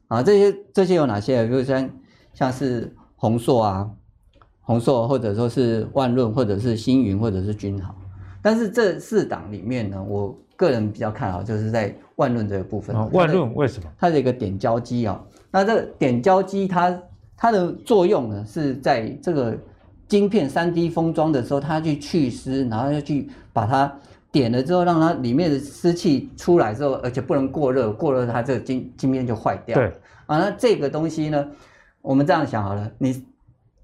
[0.09, 0.23] 啊。
[0.23, 1.47] 这些这些有哪些？
[1.47, 1.91] 比如像
[2.33, 3.91] 像是宏硕啊，
[4.63, 7.95] 宏硕或者说是万润，或者是星云，或者是君豪。
[8.41, 10.35] 但是这四档里面呢，我。
[10.57, 12.95] 个人比较看好，就是在万润这个部分。
[12.95, 13.91] 哦、万润为什么？
[13.99, 17.03] 它的一个点胶机啊，那这个点胶机它
[17.37, 19.57] 它的作用呢，是在这个
[20.07, 23.93] 晶片三 D 封装的时候，它去去湿，然后要去把它
[24.31, 29.75] 点了之后，让它里面的湿气出来之后，而且不能过热，过热它这个晶晶片就坏掉。
[29.75, 29.87] 对
[30.27, 31.47] 啊，那这个东西呢，
[32.03, 33.25] 我们这样想好了，你。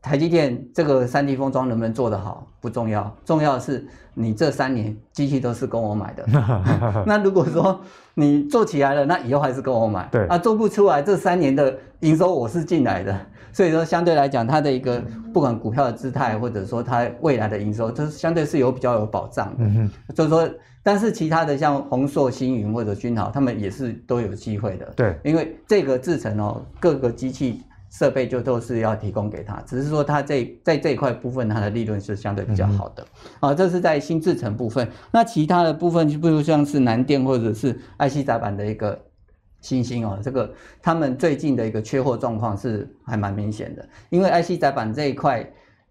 [0.03, 6.25] 台积电这个三 D 封装能不能做得好不重要，重要的是你这三年机器都是跟我买的。
[7.07, 7.81] 那如果说
[8.15, 10.09] 你做起来了，那以后还是跟我买。
[10.11, 13.15] 对啊，做不出来这三年的营收我是进来的，
[13.53, 15.03] 所以说相对来讲，它的一个
[15.35, 19.65] 不管股票的姿态，或者说它未来的营收，这相对是有比较有保障的。
[19.65, 20.15] 嗯哼。
[20.15, 20.49] 就是说，
[20.83, 24.87] 但是其他的像宏硕、星云或者君豪，他们也是都有机会的。
[24.97, 27.61] 对，因为这个制程哦，各个机器。
[27.91, 33.05] 设备就都是要提供给他，只是说他这在这一块部分，它的利润是相对比较好的。
[33.41, 34.89] 啊，这是在新制程部分。
[35.11, 38.97] 那其他的部分，就比如像是南电或者是 IC 载板的一个
[39.61, 43.89] 新兴哦，这个他们最近的一个缺货状况是还蛮明显的。
[44.09, 45.45] 因为 IC 载板这一块，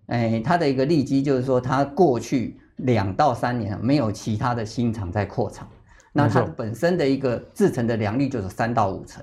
[0.08, 5.68] 哎，它的一个利基就是说，它过去两到三年没有其他的新厂在扩厂，
[6.14, 9.22] 那它本身的一个制程的良率就是三到五成。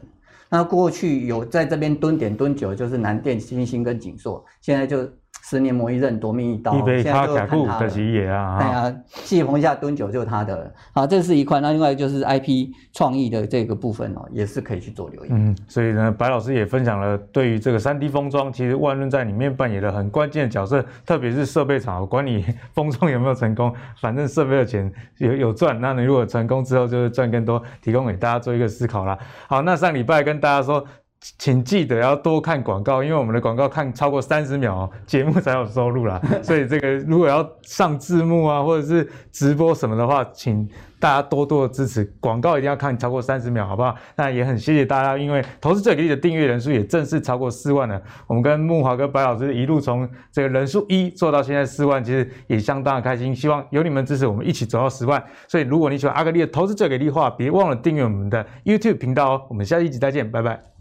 [0.49, 5.11] 那过去有在这边蹲点蹲久，就是南电、新兴跟景硕，现在就
[5.49, 6.77] 十年磨一刃，夺命一刀。
[6.77, 10.73] 一杯卡卡库的是也啊，哎呀，戏棚下蹲久就是他的了。
[10.93, 11.61] 好，这是一块。
[11.61, 15.29] 那另外就是 IP 创意的这个部分哦，也是可以去做留意。
[15.31, 22.45] 嗯，所以呢，白老师也分享了对于这个 3D 封装，其实万润在里面扮演了很关键的角色，特别是设备厂，管你
[22.75, 25.81] 封装有没有成功，反正设备的钱有有赚。
[25.81, 29.17] 那你如果成功之后，就是赚更多，提供给大家做一个思考啦。
[29.47, 30.85] 好，那上礼拜跟大家说。
[31.39, 36.21] 请记得要多看广告，因为我们的广告看超过三十秒，节目才有收入啦。
[36.43, 40.69] 所以这个如果要上字幕啊，或者是直播什么的话，请
[41.01, 42.05] 大家多多的支持。
[42.21, 43.93] 广告一定要看超过三十秒，好不好？
[44.15, 48.01] 那也很谢谢大家，因为投资最给力的订阅人数也正式超过四万了。
[48.29, 53.35] 我们跟木华哥、白老师一路从这个人数一做到现在四万，其实也相当的开心。
[53.35, 55.21] 希望有你们支持，我们一起走到十万。
[55.49, 59.43] 所以如果你喜欢阿格力的投资最给力的话，别忘了订阅我们的 YouTube 频道哦。
[59.49, 60.76] 我们下一集再见，拜拜。